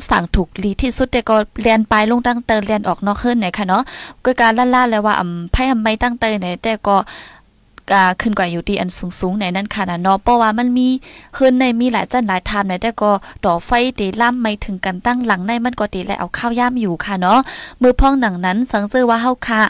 [0.10, 3.84] สั่งถูกลีที่สุดแต่ก็เรียนไปลงตั้งเตอเรียนออกนอกขึ้นไหนค่ะเนาะ
[4.24, 6.98] ก็การล่าๆแล้วว่าอ่ำไพ่ทไมตั้งเตอไหนแต่ก็
[7.94, 8.90] กาขึ้นกว่าอยู่ที่อัน
[9.20, 10.88] สูงๆในนั้นค่ะนะเนาะเพราะว่ามันมี
[11.38, 13.12] ขึ้นในมีหลายจันหลายทามในแต่ก็
[13.46, 17.40] ต่อไฟเตล่ำไม่ถึงกันตั้งหลังในมันก็ตีและเอาข้าวย่ามอยู่ค่ะเนาะ
[17.82, 19.62] มือพ้องหนังนั้นสังเจอว่าเฮาค่ะ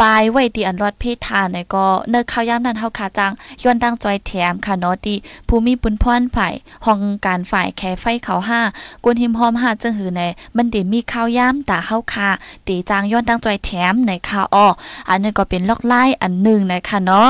[0.00, 3.32] ปายไว้ที่อันรอดเพศทานในก็เนิกข้าวยามนั้นเฮาคาจัง
[3.62, 5.16] ย้อนตั้งจอยแถมค่ะเนาะที่
[5.48, 8.60] ภูมิปุนพรฝ่ายห้องการฝ่ายแค่ไฟเขาห้า
[9.04, 10.22] กวนหิมหอมหาจังหือใน
[10.56, 12.28] มันเดมีข้าวยามตาเฮาคา
[12.66, 14.66] ตีจางย้อนตั้งจอยแถมในค่ะอ้อ
[15.08, 17.28] อันนี้ก็เป็นล็อกไล่อันหนึ่งนะคะเนาะ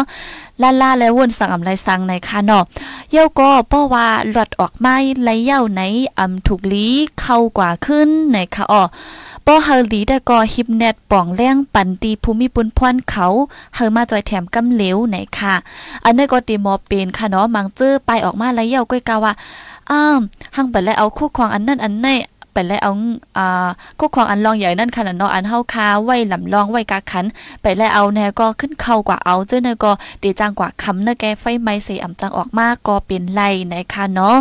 [0.63, 2.65] ล่าล่าและวนสั่งอำไรสั่งในค่ะเนาะ
[3.11, 5.83] เย้าก็เพราะว่าหลอดออกไม้ไหลเย้าใน
[6.19, 6.87] อำถูกลี
[7.21, 8.83] เข้ากว่าขึ้นในค่ะอ้อ
[9.47, 13.27] ป้อเฮาลีได้ก่อฮิปเน็ตป่องแรงปันตีภูมิปุนพรเขา
[13.75, 15.55] เฮามาจอยแถมกำเหลวไหนค่ะ
[16.05, 19.33] อันนี้ก็ตีมอเป็นค่ะเนาะมังเจอไปออกมาไหลเย่าก้อยกาว่า
[19.91, 20.17] อ้าว
[20.57, 22.19] หังไปแล้วเอาคู่ควงอันนั้นอันนี้
[22.53, 22.93] ไปแล้วเอา
[23.39, 27.25] อ่าก็ของอันลองใหญ่นั่นขนาดเนาะอันเฮาคาไว้ลำลองไว้กาขัน
[27.63, 34.37] ไปแล้วเอาแนวก็ขึ้นเข้ากว่าเอาเจ้าเนก็ดีจังกว่าคำเนแกไฟไม้เสีอำจังออกมาก็เป็นไล่นะคะเนาะ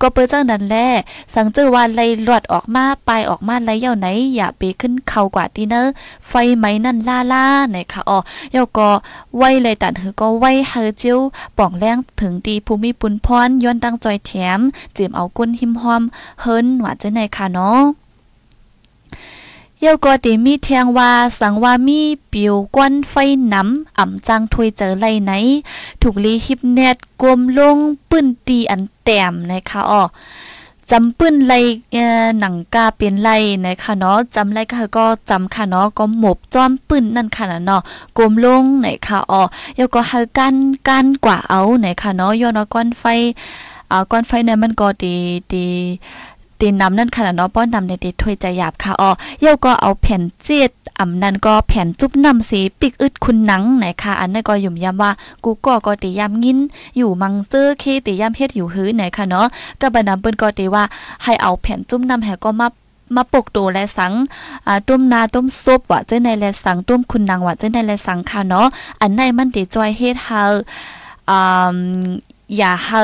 [0.00, 0.86] ก็เปิ้จังนั้นแหละ
[1.34, 5.82] สังเจอว่าไล่ลวดออกมาไปออกมาไล่เย่าไหน อย่าไปขึ้นเข้ากว่าที่เนอ
[6.28, 7.44] ไฟไม้นั่นล่าล่า
[7.74, 8.18] นะคะอ๋อ
[8.54, 8.90] ยาก็
[9.36, 11.18] ไว้เลยตัดหือก็ไว้เฮอจิ้ว
[11.58, 14.60] ป่องแรงถึงตีภูมิปุนพรย้อนตั้งจอยแถม
[14.94, 16.02] เจียมเอาก้นหิมหอม
[16.40, 17.80] เฮิรนหว่าเจ้าไหนค่ะเนาะ
[19.80, 21.10] เยาก็ติมีเทียงว่า
[21.40, 22.00] สังว่ามี
[22.32, 23.14] ปิวกวนไฟ
[23.52, 25.32] น้ำอ่ำจังถวยเจอไลไหน
[26.02, 27.76] ถูกลีฮิปเน็ตกลมลง
[28.10, 30.02] ปื้นตีอันแต้มนะคะอ๋อ
[30.90, 31.54] จำปื้นไล
[32.38, 33.30] หนังกาเป็นไล
[33.64, 37.80] นะคะเนาะจำไลก็ก็จำค่ะเนาะก็หมบจอมปื้นนั่นค่ะเนาะ
[38.18, 39.42] กลมลงไหนค่ะอ๋อ
[39.76, 40.54] เยาก็หากัน
[40.88, 43.04] กันกว่าเอาไหนค่ะเนาะย้อนก้อนไฟ
[43.90, 45.14] อ่าก้อนไฟเนี่ยมันก็ดี
[45.52, 45.66] ดี
[46.62, 55.10] ตีนนำนั่นค่ะเนาะป้อนนำในเดถ้วยจะหยาบค่ะอ๋อเย่าก็เอาแผ่นเจ็ดอ่ำนั่นก็แผ่นจุ๊บนำสีปิกอึดคุณหนังไหนค่ะอันนั้นก็ยุ่มยำว่า
[55.44, 56.58] กูก็ก็ตียำงิน
[56.96, 59.46] อยู่มังซื้อเคตียำเฮ็ดอยู่หื้อไหนค่ะเนาะ
[59.80, 60.84] ก็บันนำเปิ้นก็ตีว่า
[61.22, 62.68] ให้เอาแผ่นจุ๊บนำแหก็มา
[63.16, 64.12] มาปกตัวและสัง
[64.66, 68.66] อ่าต้มนาต้มซุปว่าเจ้าในและสังต้มคุณนางว่าเจ้าในและสังค่ะเนาะ
[69.00, 70.42] อันในมันติจอยเฮ็ดเฮา
[71.30, 71.76] อ่า
[72.56, 73.02] อย่าเฮา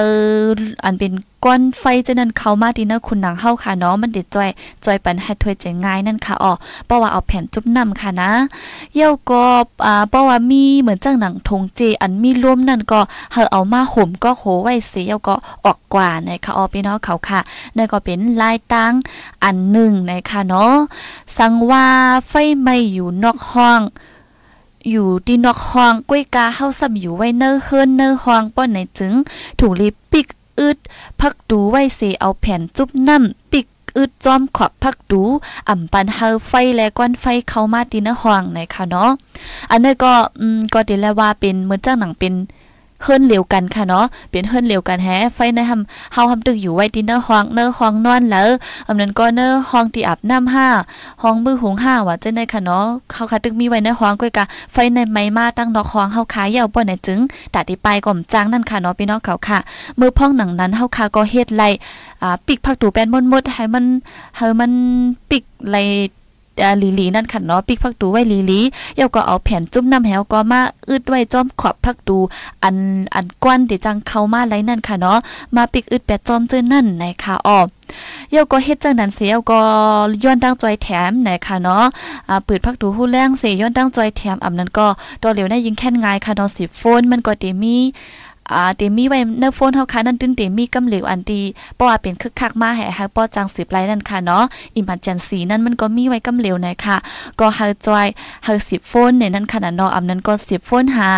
[0.84, 1.12] อันเป็น
[1.44, 4.50] ก้อนไฟจะนั่นเข้ามาดีนอคุณนางเฮาค่ะเนาะมันเด็ดจ้อย
[4.84, 6.52] จ้อยปันให้ถวยใจง่ายนั่นค่ะอ๋อ
[6.86, 8.30] เพราะว่าเอาแผ่นจุบนำค่ะนะ
[8.94, 9.44] เยี่ยวก็
[9.86, 13.00] อ่าเพราะว่ามีเหมือนจังหนังทงเจอันมีร่วมนั่นก็
[13.32, 15.34] เฮาเอามาห่มก็โหไว้เสียก็
[15.64, 17.40] ออกกว่านะคะอ๋อพี่น้องเขาค่ะ
[17.76, 18.92] นั่นก็เป็นลายตั้ง
[19.44, 20.74] อันหนึ่งนะคะเนาะ
[21.36, 21.86] สังว่า
[22.28, 23.80] ไฟไม่อยู่นอกห้อง
[24.90, 29.14] อยู่ที่นอกห้องก้วยกาเฮาซ้ำอยู่ไว้เนอเฮิรนเนอห้องป้อนในจึง
[29.58, 30.26] ถูกลิปิก
[30.58, 30.78] อึด
[31.20, 35.22] พักดูไว้เสเอาแผ่นจุบน้ำปิกอึดจอมขอบพักดู
[35.68, 39.10] อ่ำปันเฮาไฟและก้อนไฟเข้ามาตีนห้องในค่ะเนาะ
[39.70, 42.34] อันนี้ก็อืมก็ดีแล้วว่าเป็นเหมือนจ้างหนังเป็น
[43.02, 48.48] เฮิรนเหลวกันค่ะเนาะเป็นเฮิรนเหลวกันแฮไฟในทำเฮาทำตึกอยู่ไว้ที่เนอห้องเนอห้องนอนแล้ว
[48.86, 50.68] อำนั้นก็เนอห้องที่อาบน้ำห้า
[51.22, 57.20] ห้องมือหุงห้าว่าเจ้าในค่ะเนาะเขาค่ะตึกมีไว้ในห้องก้อยกะไฟในไม้มาตั้งนอกห้องเฮาขายยาวบ่ไหนจึง
[57.54, 59.58] ตัดที่ไปก่อมจางนั่นค่ะเนาะพี่น้องเขาค่ะ
[59.98, 61.68] มือพ่องหนังนั้นเฮาค่ะก็เฮ็ดไล่
[62.22, 63.84] อ่าปิกผักตูแป้นมดๆให้มัน
[64.36, 64.72] ให้มัน
[65.30, 65.82] ปิกไล่
[66.82, 68.60] ลีลีนั่นค่ะเนาะปิกพักดูไว้ลีลี
[68.96, 72.18] เยาก็เอาแผ่นจุ่มน้ำแหวก็มาอึดไว้จอมขอบพักดู
[72.64, 72.76] อัน
[73.14, 75.18] อันกวนเดจังเข้ามาไรนั่นค่ะเนาะ
[75.56, 77.58] มาปิกอึดแปดจอมเจอนั่นในะคะอ้อ
[78.30, 79.60] เยาก็เฮ็ดจังนั้นเสียก็
[80.24, 81.84] ย้อนตั้งจอยแถมนะคะเนาะ
[82.28, 84.86] อ่าปืดพักดูหู้แรงเสียย้อนตั้งจอยแถมอำนั้นก็
[85.22, 87.76] ตัวเหลียวได้ยิงแค่นงายค่ะเนาะสิโฟนมันก็เตมี
[88.52, 91.42] อ่าเตมีไว้เนอโฟนเฮาค่ะนั่นตึ้นเตมีกำเหลวอันดี
[91.74, 94.44] เพราะว่าเป็นคึกคักมาให้ฮักป้อจังสิบไลนั่นค่ะเนาะ
[94.76, 96.96] อิมพันจันสีนั่นมันก็มีไว้กำเหลวนะค่ะ
[97.40, 98.06] ก็เฮาจอย
[98.44, 101.08] เฮาสิบโฟนเนี่ยนั่นขนาดเนาะอำนั้นก็สิบโฟนหา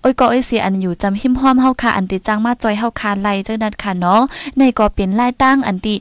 [0.00, 4.20] โอ้ยก็เอ้ยเสียอันอยู่จำหิมห้อมเฮาค่ะอันตีจังมาจอยเฮาค่ะไล่จังนั้นค่ะเนาะ
[4.56, 5.94] ในก็เป็นไล่ตั้งอันตี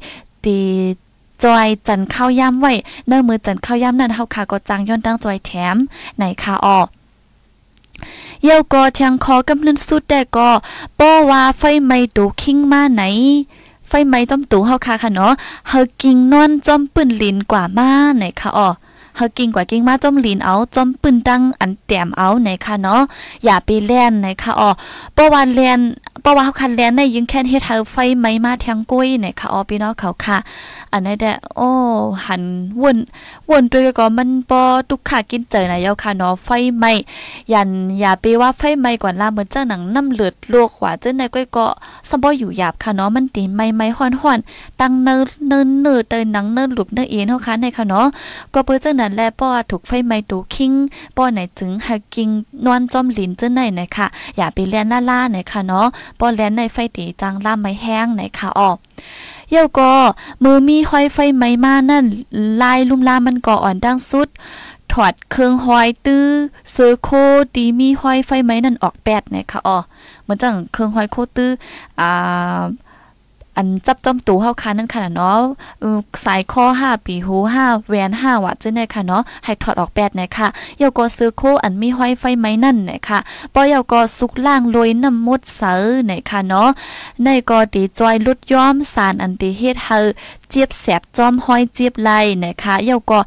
[0.45, 0.57] ตี
[1.43, 2.73] จอยจันข้าวย่ำไว้
[3.07, 5.75] เนื้อมือจันข้าวย่ำนั่นเฮาค่ะก็จังย้อนตั้งจอยแถม
[6.19, 6.79] ในค่ะออ
[8.43, 10.49] เยี่ยก็เทียงคอกำลังสุดแต่ก็
[10.99, 13.03] ป้อว่าไฟไหม้ตูคิงมาไหน
[13.87, 15.33] ไฟไหม้จอมตูเฮาค่ะค่ะเนาะ
[15.69, 18.69] เฮากิงนอนจอมปืนลินกว่ามาไหนค่ะอ๋อ
[19.15, 23.01] เฮากิงกว่ากิงมาจมลินเอาจมปืนดังอันแต้มเอาไหนค่ะเนาะ
[23.45, 24.69] อย่าไปแล่นไหนค่ะอ๋อ
[25.15, 25.79] ป้อว่าแล่น
[26.23, 30.37] ป้อว่าเฮาคันแล่นในยิงแค่เฮ็ดเฮาไฟไหม้มาเทียงกุ้ยไหนค่ะอ๋อพี่น้องเขาค่ะ
[30.91, 31.25] อันนี้แด
[31.55, 31.69] โอ้
[32.25, 32.43] หัน
[32.81, 32.97] วน
[33.49, 36.91] วนด้วยก็มันปอทุกขากินเจอนะยาค่ะเนาะไฟไหม้
[37.53, 41.65] ยันอย่าไปว่าไฟไหม้ก่อนล่าเหมือนจ้าหนังน้ำเลือดลวกว่าเจ้าในก้อยก็
[42.09, 48.05] สมบ่อยู่หยาบค่ะเนาะมันตีไหม้ไหม้ฮ้อนๆตั้งเนินเนินเนินเตยหนังเนินหลุบเนินเอ็นเฮาค่ะในค่ะเนาะ
[48.53, 50.73] ก็เปิ้จังนั้นแลป้อถูกไฟไหม้ตูคิง
[51.17, 52.29] ป้อไหนจึงหากิง
[52.65, 55.87] นอนจอมลิ้นเจ้าไหนนะคะอย่าไปแล่นล่าไหนค่ะเนาะ
[56.19, 58.77] ป้อแล่นในไฟตีจังล่าไม้แห้งไหนค่ะออก
[59.51, 59.93] เย่าก็
[60.43, 62.05] มือมีห้อยไฟไหม้มานั่น
[62.61, 64.29] ลายลุ่มลามันก่ออ่อนดังสุด
[64.91, 66.27] ถอดเครื่องห้อยตื้อ
[66.71, 67.09] เซอร์โค
[67.55, 69.77] ตีมีห้อยไฟไหม้นั่นออกแปดนะคะอ๋อ
[70.23, 71.51] เหมือนจังเครื่องห้อยโคตื้อ
[71.99, 72.61] อ่า
[73.57, 75.39] อันจับจอมตูเฮาคันนั่นค่ะเนาะ
[76.25, 83.19] สายข้อ5ปีหู5แวน5วัดจังได๋ค่ะเนาะให้ถอดออกแปดนะคะเยาก็ซื้อโคอันมีห้อยไฟไหมนั่นนะคะ
[83.53, 86.69] ปอเยาก็สุกล่างลอยน้ำมดเสือนะคะเนาะ
[87.23, 89.97] ในก็ตีจอยลุดย้อมสารอันติเฮ็ดเฮา
[90.49, 92.09] เจี๊ยบแสบจอมห้อยเจี๊ยบไหล
[92.43, 93.19] นะคะเยาก็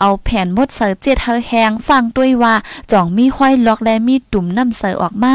[0.00, 2.54] เอาแผ่นมดเสือเจ็ดเฮาแหงฟังด้วยว่า
[2.92, 5.34] จ่องมีห้อยล็อกและมีตุ่มน้ำเสอออกมา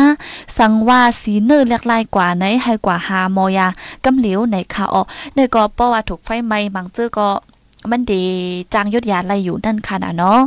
[0.57, 3.67] สังว่าสีเนื้อเล็กลายกว่าไหนให้กว่าหาโมยา
[4.05, 5.01] กำเหลียวในค่ะอ๋อ
[5.35, 7.29] ในก็เพราะว่าถูกไฟไหม้บางเจอก็
[7.91, 8.23] มันดี
[8.73, 10.39] จางยุดยาอะไรอยู่นั่นค่ะนะเนาะ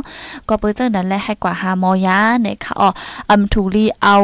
[0.47, 2.89] ก็เปิ้เจอนั้นแหละให้กว่าหาโมยาในค่ะอ๋อ
[3.29, 4.15] อำถูรีเอา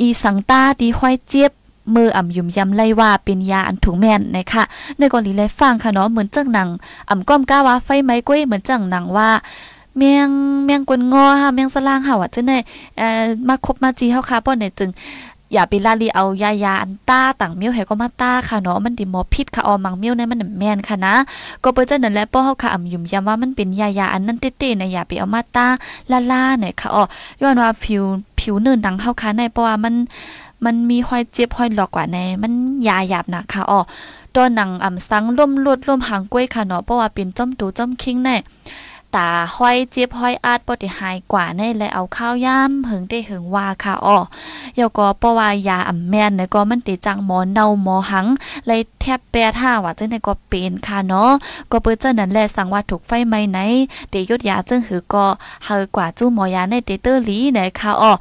[0.00, 1.52] อีสังตาดีห้อยเจี๊ยบ
[1.94, 4.62] มืออ่ำยุ่มยำไล่ว่าเป็นยาอันถุงแม่นนะคะ
[4.98, 6.68] ในกรณีเลยฟังค่ะเนาะเหมือนเจังหนัง
[7.08, 9.30] อ่ำก้อมก้าว่าไฟไม้ก้วยเหมือนเจังหนังว่า
[9.96, 10.28] เมียง
[10.64, 12.58] เมียงกวนงอค่ะเมียงสลางค่ะว่าจังได๋
[12.98, 14.90] เอ่อมาคบมาจีเฮาค่ะป้อเนี่ยจึง
[15.54, 21.14] อย่าไปลาลีเอายายาอันต้าต่างมิ้วให้ก็มาต้าค่ะเนาะมันดิมอพิษค่ะออมังมิ้วเนี่ยมันแม่นค่ะนะ
[21.62, 25.66] ก็เปิ้นจังนั้นแหละป้อเฮาค่ะอ่ำยุ่มยำว่ามันเป็นยายาอันนั้นเต้ๆนะอย่าไปเอามาต้า
[26.32, 27.04] ล่าๆเนี่ยค่ะอ๋อ
[27.40, 28.02] ย้อนว่าผิว
[28.40, 29.94] ผิวเนินดังเฮาค่ะในเพราะว่ามัน
[30.64, 32.52] มันมีห้อยเจ็บห้อยหลอกกว่าในมัน
[32.88, 33.80] ยาหยาบนะค่ะอ๋อ
[34.34, 38.36] ตัวหนังอ่ำสังล่มลวดล่มหางกล้วยค่ะเนาะเพราะว่าเป็นจ้อมตูจ้อมคิงแน่
[39.16, 44.18] ตาห้อยเจ็บห้อยอาดบ่ได้หายกว่าในและเอาข้าวย่ำหึงได้หึงว่าค่ะอ้อ
[44.78, 48.26] ยก็เพราะว่ายาอ่ำแม่นเนี่ยก็มันติจังหมอเน่าหมอหัง
[48.66, 51.30] เลยแทบแปดห้าว่าจังได๋ก็เป็นค่ะเนาะ
[51.70, 53.58] ก็เปิ้นจังนั้นแหละสั่งว่าถูกไฟไหม้ไหน
[54.10, 55.24] เตยุดยาจังหือก็
[55.64, 58.12] เฮอกว่าจู้หมอยาในเตเตอร์ลีเนี่ยค่ะอ้อ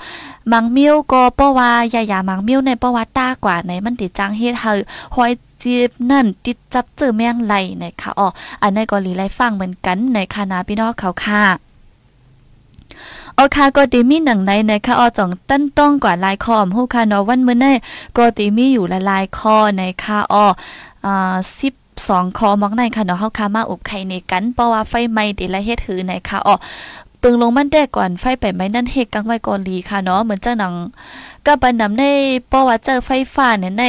[0.52, 4.72] มังมิ้วก็เพราะว่ายายามังมิ้วในเพราะว่าตากว่าในมันติจังเฮ็ดเฮา
[5.16, 5.32] ห้อย
[5.68, 7.54] จีบนั่นติดจับเจอแมงไหล
[7.84, 8.28] นะคะอ๋อ
[8.62, 11.44] อันนี้ก็ลีไลฟังเหมือนกันในคณะพี่น้องเขาค่ะ
[13.36, 17.74] โอคาก็ตีมีหนังในนะคะออจ่องตั้นต้องกว่าลายคอมฮูคานอวันมื้อนี้
[18.16, 20.46] ก็ตีมีอยู่ละลายคอในค่ะออ
[21.06, 21.36] อ่า
[21.72, 26.56] 10สองคอมอกในค่ะเนาะเฮาคามาอุบไข่ในกันเพราะว่าไฟไหม้ติละเฮ็ดหือในค่ะออ
[27.22, 30.74] ปึงลงมันแดกก่อนไฟไปไหมนั่นเฮกกังไว้ก่อนลีค่ะเนาะเหมือนเจ้าหนัง
[31.46, 32.04] ก็บันนำใน
[32.50, 33.84] เพราะว่าเจอไฟฟ้าเนี่ยใน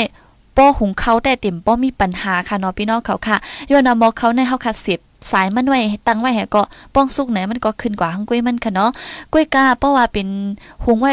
[0.58, 3.36] ป้อหุงเขาแต่เต็มป้อมีปัญหาค่ะเนาะพี่น้องเขาค่ะ
[3.70, 6.62] ย้อนมอกเขาในเฮาคัดเสียบสายมันไว้ตั้งไว้แห้ก็
[6.94, 8.90] ป้องสุกไหนมันก็ขึ้นกว่าหังกล้วยมันค่ะเนาะ
[9.32, 10.28] กล้วยกาเพราะว่าเป็น
[10.84, 11.12] หุงไว้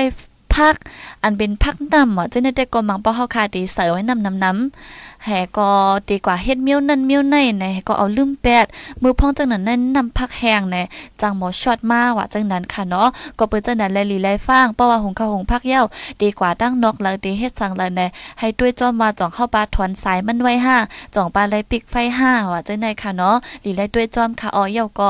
[0.56, 0.76] พัก
[1.24, 5.70] อันเป็นพักน้ำอะจะได้ก็มังป้อเฮาคาดีใส่ไว้น้ำน้ำน้ำ แห่ก็
[6.10, 8.66] ดีกว่าเฮ็ดเมียวนั่นเมียวในในก็เอาลืมแปด
[9.02, 10.78] มือพ้องจังนั้นนั้นนำพักแห้งใน
[11.22, 13.08] จังหมอช็อตมาว่าจังนั้นค่ะเนาะ
[13.40, 15.84] ก็เปิ้นจังนั้นแลลีไลฟางเพราะว่าหุงข้าวหุงพักเย้า
[16.22, 18.02] ดีกว่าตั้งนอกแล้วดีเฮ็ดสังแล้วใน
[18.40, 20.78] ให้ด้วยจอมมาจ่องเข้าปลาถอนสายมันไว้ห้า
[21.16, 25.10] จ่องปลาไหลปิกไฟห้าว่าจังได๋ค่ะเนาะลีไลด้วยจอมค่ะอ๋อเย้าก็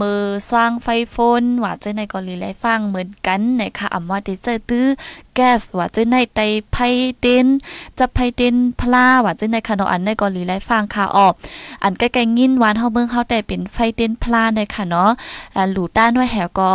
[0.00, 4.86] มือสร้างไฟโฟนว่าจังได๋ก็ลีไลฟางเหมือนกันในค่ะอำว่าดิเจอตื้อ
[5.40, 6.40] แก๊สว่าจังได๋ไต
[6.72, 6.76] ไผ
[7.20, 7.46] เต็น
[7.98, 11.34] จะไผเต็นพลาว่าจังได๋ค่ะเนาะอันในกอลีไลฟังค่ะออก
[11.82, 15.10] อันใกล้ๆงินวานเฮาเบิ่งเฮาแต่เป็นไฟเต้นพลาในค่ะเนาะ
[15.72, 16.70] หลูต้านไว้แหก็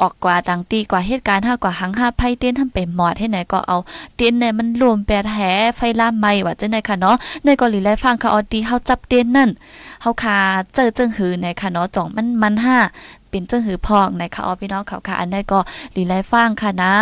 [0.00, 3.78] ออกกว่าดังตีกว่าเหตุการณ์ห้ากว่าหังห้าไพ่เต้นทำไปหมอดให้ไหนก็เอา
[4.16, 5.38] เต้นเนี่ยมันรวมแปดแห
[5.76, 9.50] ไฟล่ามไม่ว่าจังได๋ค่ะเนาะในกอลีไลฟังค่ะออตีเฮาจับเต้นนั่น
[10.02, 10.36] เฮาคา
[10.74, 12.76] เจอจึงหือในค่ะเนาะจ่องมันมันห้า
[13.30, 15.58] เป็นเจ้าหือพองในค่ะออพี่น้องเขาค่ะ อันใดก็
[15.96, 16.94] ลีไลฟังค่ะนะ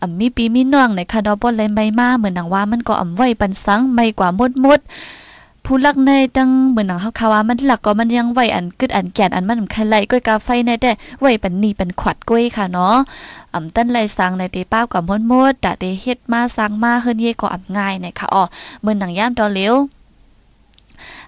[0.00, 4.80] อ่ามีปีมีน้องในค่ะดอบ่เลยไม่มาเหมือนหนังว่ามันก็อ่ำไว้ปันสังไม่กว่ามดมด
[5.64, 12.96] ผู้ลักในตั้งเหมือนหนังเฮาคาว่ามันหลักก็มันยังไว้อันกึดอันแก่นอันมันคันไหลก้อยกาไฟในแต่ไว้ปันนี่เป็นขวัดก้อยค่ะเนาะ
[13.54, 18.42] อ่ำตั้นไหลสังในเตป้ากว่ามดมดดะเตเฮ็ดมาสังมาเฮิรนเยก็อ่ำง่ายในค่ะอ๋อ
[18.80, 19.74] เหมือนหนังย่ามตอเร็ว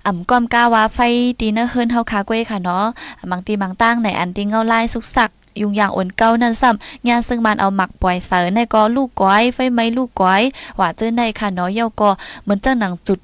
[0.06, 0.98] อ่ำก้อมก้าว่าไฟ
[1.40, 2.84] ตีเนเฮิรนเฮาคาเก้ค่ะเนาะ
[3.30, 10.42] บางตีบางตั้งในอันติงเงาลายสุกสักยุงอย่างอ่อนเก้านั่นซ้ำงานซึ่งมันเอาหมักปล่อยเสอในก็ลูกก้อยไฟไหม้ลูกก้อย
[10.76, 12.10] หว่าเจอในค่ะเนาะเยาก็
[12.42, 13.18] เหมือนเจ้าหนังจุด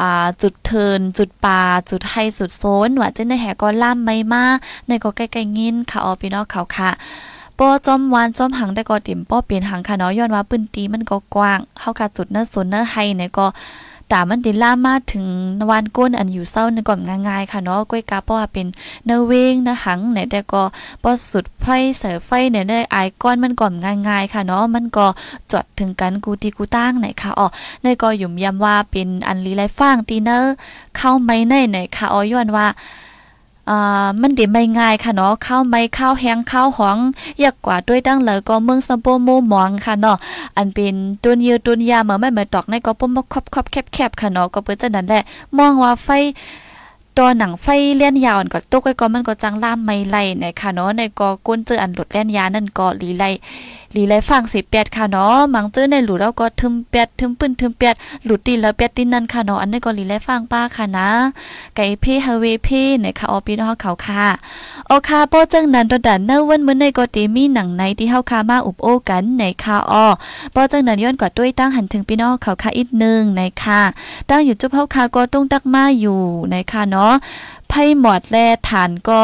[0.00, 4.44] อ่าจุดเทิน จุดป่าจุดไฮสุดโซนว่าเจนในแหก็ล่ามไม่มา
[4.86, 6.90] ในก็ใกล้ๆงินค่ะออพี่น้องเขาค่ะ
[7.58, 13.46] ป้อจอมวานจอมหังได้ก็ติ่มป้อเปลี่ยนหังค่ะเนาะย้อนว่าปืนตีมันก็กว้างเฮาค่ะจุดเนื้อสนเนื้อไฮเนี่ยก็
[14.12, 15.26] ตามันดิล่ามาถึง
[15.70, 18.66] วานก้นอันอยู่เศร้าในก่อนง่ายๆค่ะเนาะก้อยกาเพราะว่าเป็น
[19.06, 20.62] เนเวงนะหังไหนแต่ก็
[21.02, 21.66] พอสุดไฟ
[21.98, 23.72] เสือไฟเนี่ยได้ไอก้อนมันก่อน
[24.08, 25.06] ง่ายๆค่ะเนาะมันก็
[25.50, 27.46] จอดถึงกันกูตีกูตั้งไหนค่ะอ๋อ
[27.82, 30.54] ในก็หยุ่มยำว่าเป็นอันลีไลฟางตีเนอร์
[30.96, 32.66] เข้าไม่ในไหนค่ะอ๋อย้อนว่า
[33.68, 36.98] อ่ามันเดไม่ง่ายค่ะเนาะข้าวไม่ข้าวแห้งข้าวหอง
[37.42, 40.16] ยากกว่าด้วยตั้งเลยก็เมืองสะโปโมหมองค่ะเนาะ
[40.56, 45.22] อันเป็นตุนเยตุนยาเหมือนไม่เหมือนตอกในก็ปุ่มครอบครอบแคบๆค่ะเนาะก็เปิ้นจังนั้นแหละ
[45.58, 46.08] มองว่าไฟ
[47.16, 53.24] ตัวหนังไฟเลี่ยนยาวก็ตกไว้ก็มันก็จังล่ามไม่ไหลนะคะเนาะในก็ก้นเจออันหลุดเลี่ยนยานั่นก็ลีไล
[53.96, 61.08] ลีไลฟังสิเปียดค่ะเนาะมังเจอในหลุดแล้วก็ทึมเปียดทึมปืนทึมเปียดหลุดตีแล้วเปียดตีนั่นค่ะเนาะอันนี้ก็ลีไลฟังป้าค่ะนะ
[61.76, 64.24] ไก่เพ่ฮาเวเพ่นะคะออปีนอเขาค่ะ
[64.88, 70.06] โอคาโปจังนันตดันเนวันมื้อในก็ตีมีหนังในที่เฮาคามาอุบโอกันในค่ะออ
[70.54, 73.82] ปจังนันย้อนกว่าด้วยตั้งหันถึงพี่น้องเขาค่ะอีกนึงในค่ะ
[74.28, 76.20] ตั้งอยู่จุบเฮาคาก็ต้องตักมาอยู่
[76.50, 77.14] ในค่ะเนาะ
[77.68, 78.36] ไพ่หมอดแล
[78.68, 79.22] ฐานก็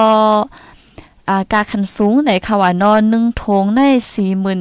[1.31, 3.81] อากาคันสูงในค่ะว่านอนหนึ่งทงใน
[4.15, 4.61] สี่หมื่น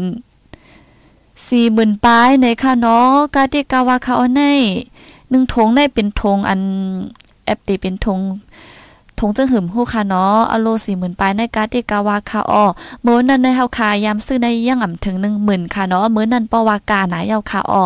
[1.48, 4.42] สี่หมื่นปลายในค่ะเนาะกาเดกาวาคาออใน
[5.30, 6.62] หนึ่งทงในเป็นทงอัน
[7.46, 8.20] แอปตีเป็นทง
[9.20, 12.66] ทงจังหึมฮู้ค่ะเนาะอโลสี่หมื่นปลายในกาเดกาวาคาออ
[13.02, 17.84] เมื่อนั้นในเฮาคายามซื้อในยังอ่ำถึงหนึ่งหมื่นค่ะเนาะเมื่อนั้นปวากาหนาเยาคาออ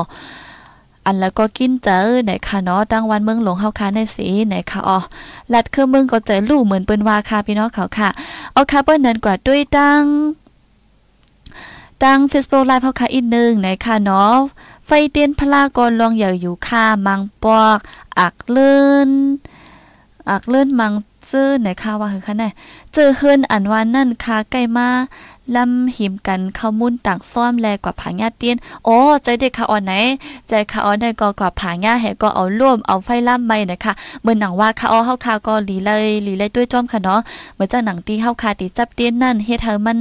[1.09, 4.99] อันแล้วก็กินเจอไหนค่ะเนาะตั้งวันเมืองหลวงเฮาคาในสีไหนค่ะอ๋อ
[5.53, 8.09] ลัดคือเมืองก็เจอลู่เหมือนเปิ้นว่าค่ะพี่น้องเขาค่ะ
[8.53, 10.03] เอาค่ะเปิ้นนั้นกว่าด้วยตั้ง
[12.03, 14.35] ตั้ง Facebook Live เฮาค่ะอีกนึงไหนค่ะเนาะ
[14.85, 17.79] ไฟเตียนพลากรลองอย่าอยู่ค่ะมังปอก
[18.19, 19.09] อักเลื่น
[20.29, 20.93] อักเลื่นมัง
[21.29, 22.45] ซื้อไหนค่ะว่าคือค่ะไหน
[22.93, 24.87] เจอเฮือนอันว่านั่นค่ะใกล้มา
[25.55, 29.93] ลำหิมกันเข้ามุ่นต่างซ่อมแลกว่าผางญาเตี้ยนโอ้ใจเด็กค่ะอ่อนไหน
[30.47, 37.19] ใจค่ะอ่อนได้ก็กว่าผางญาแหก็เอาร่วมเอาไฟล่ำไม่นะคะเหมือนหนังว่าค่ะอ้อเฮาคาก็หลีเลยหลีเลยด้วยจอมค่ะเนาะ
[37.53, 39.99] เหมือนจากหนังตีเฮาคาตีจับเตี้ยนนั่นเฮ็ดเธอมัน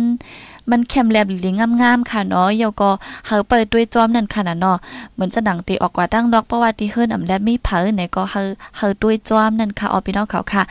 [0.71, 1.51] มันแคมแลบหลี
[1.83, 2.91] งามๆค่ะเนาะเยาก็
[3.27, 4.77] เฮาเปิดด้วยจอมนั่นค่ะนะเนาะ
[5.15, 8.41] เหมือนจะหนังตีออกกว่าตั้งดอกเพราะว่าตีเฮิรนอำแลบมีเผอไหนก็เฮา
[8.77, 10.63] เฮาด้วยจอมนั่นค่ะออพี่น้องเขาค่ะ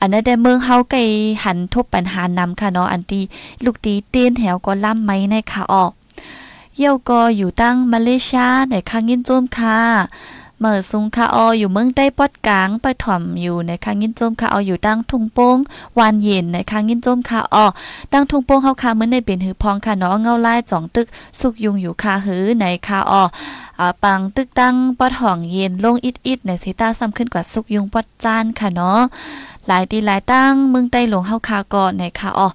[0.00, 0.96] อันนั้นได้เมืองเฮาไก
[1.44, 3.20] หันทบปัญหานำค่ะเนาะอันตี
[3.64, 5.92] ลูกตีเตียนแถวก็ล่ำไม้ในค่ะออก
[6.76, 9.78] เยี่ยวก็อยู่ตั้งมาเลเซียในคางยินโจมค่ะ
[10.60, 15.58] เมื่อซุงคาอออยู่เมืองใต้ปอดกลางไปถ่อมอยู่ในคางยินโจมคาอออยู่ตั้งทุงโป้ง
[15.98, 17.66] วานเย็นในคางยินโจมคาออ
[18.12, 21.06] ตั้งทุงโป้งเฮาคาเมื่อในเป็นหือพองค่ะเนาะเงาไลายจ่องตึก
[21.40, 23.22] สุกยุงอยู่คาหือในคาออ
[23.80, 29.00] อ่าปังตึกตั้งปอดห่องเย็นลงอิดๆในสีตาซ้ำขึ้นกว่าสุกยุงปอดจานค่ะเนาะ
[29.66, 32.48] หลายตีหลายตั้งเมืองใต้หลวงเฮาคาก่อนในคาออ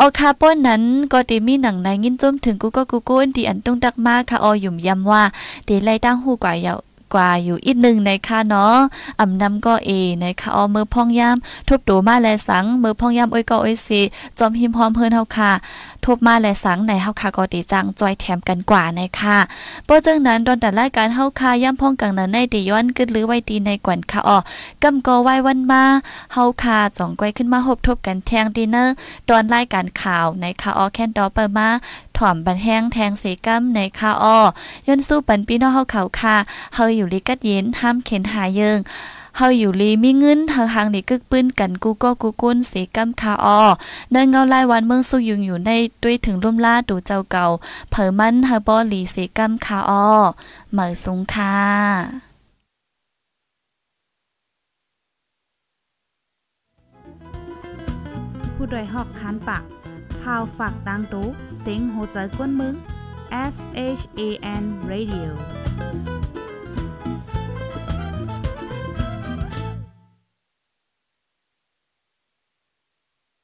[0.00, 0.82] ออคาป้นนั้น
[1.12, 5.22] ก็ตีมีหนังในยินจมถึงกูก็กูกูนที่อันตุ้งตักมากค่ะออยุ่มยำว่า
[5.68, 6.74] ตีไล่ตั้งหูกว่าเยา
[7.14, 8.76] กว่าอยู่อีกหนึ่งในค่ะเนาะ
[9.20, 9.90] อำนำก็เอ
[10.20, 11.36] ในค่ะออมือพองยาม
[11.68, 14.00] ทุบตูมาแลสังมือพองยามอ้อยก็อ้อยสิ
[14.38, 15.52] จอมหิมพร้อมเพิ่นเฮาค่ะ
[16.04, 19.38] ทุบมาแลสังในเฮาค่ะก็ตีจังจอยแถมกันกว่าในค่ะ
[19.84, 25.82] เพราะจังนั้นตอนแต่รายการเฮาค่ะย่ำพองกังนั้นในตีย้อนกึดหรือไว้ตีในกวนค่ะออกำก็ไว้วันมา
[26.32, 28.94] เฮาค่ะจ่องก้อยขึ้นมาหบทบกันแทงดินเนอร์
[29.28, 31.68] ตอนรายการข่าวในค่ะออแค่นดอเปิดมา
[32.16, 36.36] ถ่อมบันแห้งแทงเสกัมในคาออย่นสู้ปันปีนอเฮาเขาค่ะ
[36.74, 38.80] เฮาอยู่ลิกัดเย็นห้ามเข็นหาเยิง
[39.36, 43.60] เฮาอยู่ลีมีเงินเฮาหางนี่กึกปื้นกันกูก็กูกุ้นเสกัมคาออ
[44.10, 45.70] เนินเงาลายวันเมืองสู้ยุงอยู่ใน
[46.02, 47.46] ด้วยถึงร่มล่าดูเจ้าเก่า
[47.90, 50.08] เผอมันเฮาบอลีเสกัมคาออ
[50.72, 51.56] เหมอสุงค่ะ
[58.54, 59.62] ผู้ดยหอกคานปาก
[60.22, 61.26] พาวฝากดังตู้
[61.60, 62.74] เซ็งโหใจกวนมึง
[63.54, 63.56] S
[63.98, 64.20] H A
[64.62, 65.28] N Radio